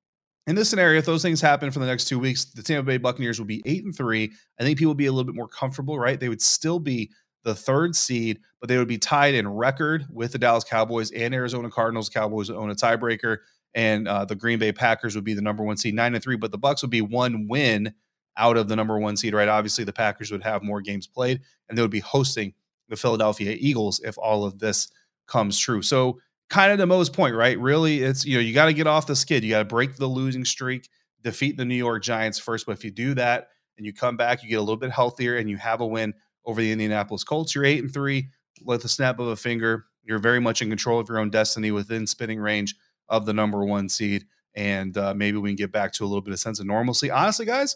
in 0.47 0.55
this 0.55 0.69
scenario, 0.69 0.97
if 0.97 1.05
those 1.05 1.21
things 1.21 1.41
happen 1.41 1.71
for 1.71 1.79
the 1.79 1.85
next 1.85 2.05
two 2.05 2.19
weeks, 2.19 2.45
the 2.45 2.63
Tampa 2.63 2.87
Bay 2.87 2.97
Buccaneers 2.97 3.39
will 3.39 3.45
be 3.45 3.61
eight 3.65 3.83
and 3.83 3.95
three. 3.95 4.31
I 4.59 4.63
think 4.63 4.77
people 4.77 4.91
would 4.91 4.97
be 4.97 5.07
a 5.07 5.11
little 5.11 5.25
bit 5.25 5.35
more 5.35 5.47
comfortable, 5.47 5.99
right? 5.99 6.19
They 6.19 6.29
would 6.29 6.41
still 6.41 6.79
be 6.79 7.11
the 7.43 7.53
third 7.53 7.95
seed, 7.95 8.39
but 8.59 8.69
they 8.69 8.77
would 8.77 8.87
be 8.87 8.97
tied 8.97 9.35
in 9.35 9.47
record 9.47 10.05
with 10.09 10.31
the 10.31 10.37
Dallas 10.37 10.63
Cowboys 10.63 11.11
and 11.11 11.33
Arizona 11.33 11.69
Cardinals. 11.69 12.09
Cowboys 12.09 12.49
own 12.49 12.69
a 12.69 12.75
tiebreaker, 12.75 13.37
and 13.73 14.07
uh, 14.07 14.25
the 14.25 14.35
Green 14.35 14.59
Bay 14.59 14.71
Packers 14.71 15.15
would 15.15 15.23
be 15.23 15.33
the 15.33 15.41
number 15.41 15.63
one 15.63 15.77
seed, 15.77 15.93
nine 15.93 16.13
and 16.13 16.23
three. 16.23 16.37
But 16.37 16.51
the 16.51 16.59
Bucs 16.59 16.81
would 16.81 16.91
be 16.91 17.01
one 17.01 17.47
win 17.47 17.93
out 18.37 18.57
of 18.57 18.67
the 18.67 18.75
number 18.75 18.97
one 18.99 19.17
seed, 19.17 19.33
right? 19.33 19.49
Obviously, 19.49 19.83
the 19.83 19.93
Packers 19.93 20.31
would 20.31 20.43
have 20.43 20.63
more 20.63 20.81
games 20.81 21.07
played, 21.07 21.41
and 21.67 21.77
they 21.77 21.81
would 21.81 21.91
be 21.91 21.99
hosting 21.99 22.53
the 22.89 22.95
Philadelphia 22.95 23.55
Eagles 23.59 23.99
if 24.03 24.17
all 24.17 24.45
of 24.45 24.59
this 24.59 24.89
comes 25.27 25.59
true. 25.59 25.81
So 25.81 26.19
kind 26.49 26.71
of 26.71 26.79
to 26.79 26.85
Mo's 26.85 27.09
point, 27.09 27.35
right? 27.35 27.59
Really, 27.59 28.03
it's 28.03 28.25
you 28.25 28.35
know 28.35 28.41
you 28.41 28.53
got 28.53 28.65
to 28.65 28.73
get 28.73 28.87
off 28.87 29.07
the 29.07 29.15
skid. 29.15 29.43
You 29.43 29.51
got 29.51 29.59
to 29.59 29.65
break 29.65 29.95
the 29.95 30.07
losing 30.07 30.45
streak, 30.45 30.89
defeat 31.21 31.57
the 31.57 31.65
New 31.65 31.75
York 31.75 32.03
Giants 32.03 32.39
first. 32.39 32.65
But 32.65 32.73
if 32.73 32.83
you 32.83 32.91
do 32.91 33.13
that 33.15 33.49
and 33.77 33.85
you 33.85 33.93
come 33.93 34.17
back, 34.17 34.43
you 34.43 34.49
get 34.49 34.55
a 34.55 34.61
little 34.61 34.77
bit 34.77 34.91
healthier, 34.91 35.37
and 35.37 35.49
you 35.49 35.57
have 35.57 35.81
a 35.81 35.87
win 35.87 36.13
over 36.45 36.61
the 36.61 36.71
Indianapolis 36.71 37.23
Colts. 37.23 37.53
You're 37.53 37.65
eight 37.65 37.83
and 37.83 37.93
three 37.93 38.29
with 38.63 38.85
a 38.85 38.89
snap 38.89 39.19
of 39.19 39.27
a 39.27 39.35
finger. 39.35 39.85
You're 40.03 40.19
very 40.19 40.39
much 40.39 40.61
in 40.61 40.69
control 40.69 40.99
of 40.99 41.09
your 41.09 41.19
own 41.19 41.29
destiny 41.29 41.71
within 41.71 42.07
spinning 42.07 42.39
range 42.39 42.75
of 43.09 43.25
the 43.25 43.33
number 43.33 43.63
one 43.65 43.89
seed. 43.89 44.25
And 44.55 44.97
uh, 44.97 45.13
maybe 45.13 45.37
we 45.37 45.49
can 45.49 45.55
get 45.55 45.71
back 45.71 45.91
to 45.93 46.03
a 46.03 46.07
little 46.07 46.21
bit 46.21 46.33
of 46.33 46.39
sense 46.39 46.59
of 46.59 46.65
normalcy. 46.65 47.11
Honestly, 47.11 47.45
guys, 47.45 47.75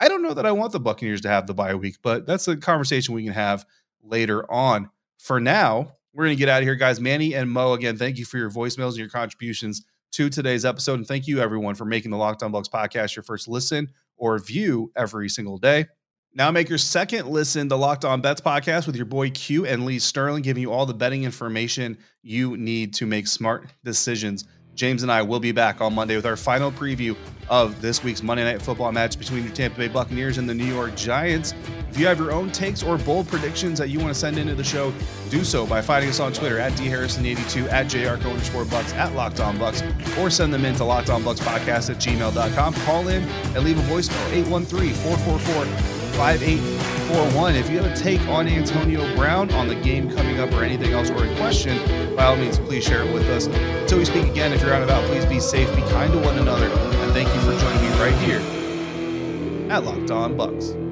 I 0.00 0.08
don't 0.08 0.22
know 0.22 0.34
that 0.34 0.46
I 0.46 0.52
want 0.52 0.72
the 0.72 0.80
Buccaneers 0.80 1.20
to 1.22 1.28
have 1.28 1.46
the 1.46 1.54
bye 1.54 1.74
week, 1.74 1.96
but 2.02 2.26
that's 2.26 2.48
a 2.48 2.56
conversation 2.56 3.14
we 3.14 3.24
can 3.24 3.32
have 3.32 3.64
later 4.02 4.50
on. 4.50 4.90
For 5.18 5.40
now, 5.40 5.95
we're 6.16 6.24
going 6.24 6.36
to 6.36 6.40
get 6.40 6.48
out 6.48 6.62
of 6.62 6.66
here, 6.66 6.74
guys. 6.74 6.98
Manny 6.98 7.34
and 7.34 7.50
Mo, 7.50 7.74
again, 7.74 7.98
thank 7.98 8.16
you 8.16 8.24
for 8.24 8.38
your 8.38 8.50
voicemails 8.50 8.90
and 8.90 8.96
your 8.96 9.10
contributions 9.10 9.84
to 10.12 10.30
today's 10.30 10.64
episode. 10.64 10.94
And 10.94 11.06
thank 11.06 11.26
you, 11.26 11.40
everyone, 11.40 11.74
for 11.74 11.84
making 11.84 12.10
the 12.10 12.16
Locked 12.16 12.42
On 12.42 12.50
Bucs 12.50 12.70
podcast 12.70 13.14
your 13.14 13.22
first 13.22 13.48
listen 13.48 13.90
or 14.16 14.38
view 14.38 14.90
every 14.96 15.28
single 15.28 15.58
day. 15.58 15.84
Now 16.32 16.50
make 16.50 16.70
your 16.70 16.78
second 16.78 17.28
listen 17.28 17.68
the 17.68 17.76
Locked 17.76 18.06
On 18.06 18.22
Bets 18.22 18.40
podcast 18.40 18.86
with 18.86 18.96
your 18.96 19.04
boy 19.04 19.28
Q 19.30 19.66
and 19.66 19.84
Lee 19.84 19.98
Sterling, 19.98 20.42
giving 20.42 20.62
you 20.62 20.72
all 20.72 20.86
the 20.86 20.94
betting 20.94 21.24
information 21.24 21.98
you 22.22 22.56
need 22.56 22.94
to 22.94 23.04
make 23.04 23.26
smart 23.26 23.70
decisions. 23.84 24.44
James 24.76 25.02
and 25.02 25.10
I 25.10 25.22
will 25.22 25.40
be 25.40 25.52
back 25.52 25.80
on 25.80 25.94
Monday 25.94 26.16
with 26.16 26.26
our 26.26 26.36
final 26.36 26.70
preview 26.70 27.16
of 27.48 27.80
this 27.80 28.04
week's 28.04 28.22
Monday 28.22 28.44
Night 28.44 28.60
Football 28.60 28.92
match 28.92 29.18
between 29.18 29.46
the 29.46 29.52
Tampa 29.52 29.78
Bay 29.78 29.88
Buccaneers 29.88 30.36
and 30.36 30.48
the 30.48 30.54
New 30.54 30.66
York 30.66 30.94
Giants. 30.94 31.54
If 31.90 31.98
you 31.98 32.06
have 32.06 32.18
your 32.18 32.30
own 32.30 32.52
takes 32.52 32.82
or 32.82 32.98
bold 32.98 33.26
predictions 33.26 33.78
that 33.78 33.88
you 33.88 33.98
want 33.98 34.10
to 34.12 34.14
send 34.14 34.38
into 34.38 34.54
the 34.54 34.64
show, 34.64 34.92
do 35.30 35.44
so 35.44 35.66
by 35.66 35.80
finding 35.80 36.10
us 36.10 36.20
on 36.20 36.32
Twitter 36.34 36.58
at 36.58 36.72
dharrison82, 36.72 37.72
at 37.72 37.86
jrco 37.86 38.30
underscore 38.30 38.64
bucs, 38.64 38.94
at 38.94 39.14
Locked 39.14 39.40
On 39.40 39.56
Bucs, 39.56 39.82
or 40.18 40.28
send 40.28 40.52
them 40.52 40.66
in 40.66 40.74
to 40.74 40.84
Locked 40.84 41.08
On 41.08 41.22
Bucs 41.22 41.40
Podcast 41.40 41.88
at 41.88 41.96
gmail.com. 41.96 42.74
Call 42.74 43.08
in 43.08 43.22
and 43.22 43.64
leave 43.64 43.78
a 43.78 43.92
voicemail 43.92 44.30
813 44.32 44.92
444 44.92 45.95
5841. 46.16 47.54
If 47.56 47.70
you 47.70 47.78
have 47.78 47.92
a 47.92 47.94
take 47.94 48.20
on 48.28 48.48
Antonio 48.48 49.14
Brown, 49.14 49.50
on 49.52 49.68
the 49.68 49.74
game 49.74 50.10
coming 50.10 50.40
up, 50.40 50.50
or 50.52 50.64
anything 50.64 50.92
else, 50.92 51.10
or 51.10 51.24
a 51.24 51.36
question, 51.36 51.76
by 52.16 52.24
all 52.24 52.36
means, 52.36 52.58
please 52.58 52.84
share 52.84 53.02
it 53.02 53.12
with 53.12 53.28
us. 53.28 53.46
Until 53.46 53.98
we 53.98 54.04
speak 54.06 54.24
again, 54.26 54.52
if 54.52 54.62
you're 54.62 54.72
out 54.72 54.82
and 54.82 54.90
about, 54.90 55.04
please 55.04 55.26
be 55.26 55.40
safe, 55.40 55.68
be 55.76 55.82
kind 55.82 56.12
to 56.12 56.18
one 56.18 56.38
another, 56.38 56.68
and 56.68 57.12
thank 57.12 57.28
you 57.28 57.40
for 57.40 57.58
joining 57.60 57.82
me 57.82 57.88
right 58.00 58.14
here 58.24 58.40
at 59.70 59.84
Locked 59.84 60.10
On 60.10 60.34
Bucs. 60.36 60.85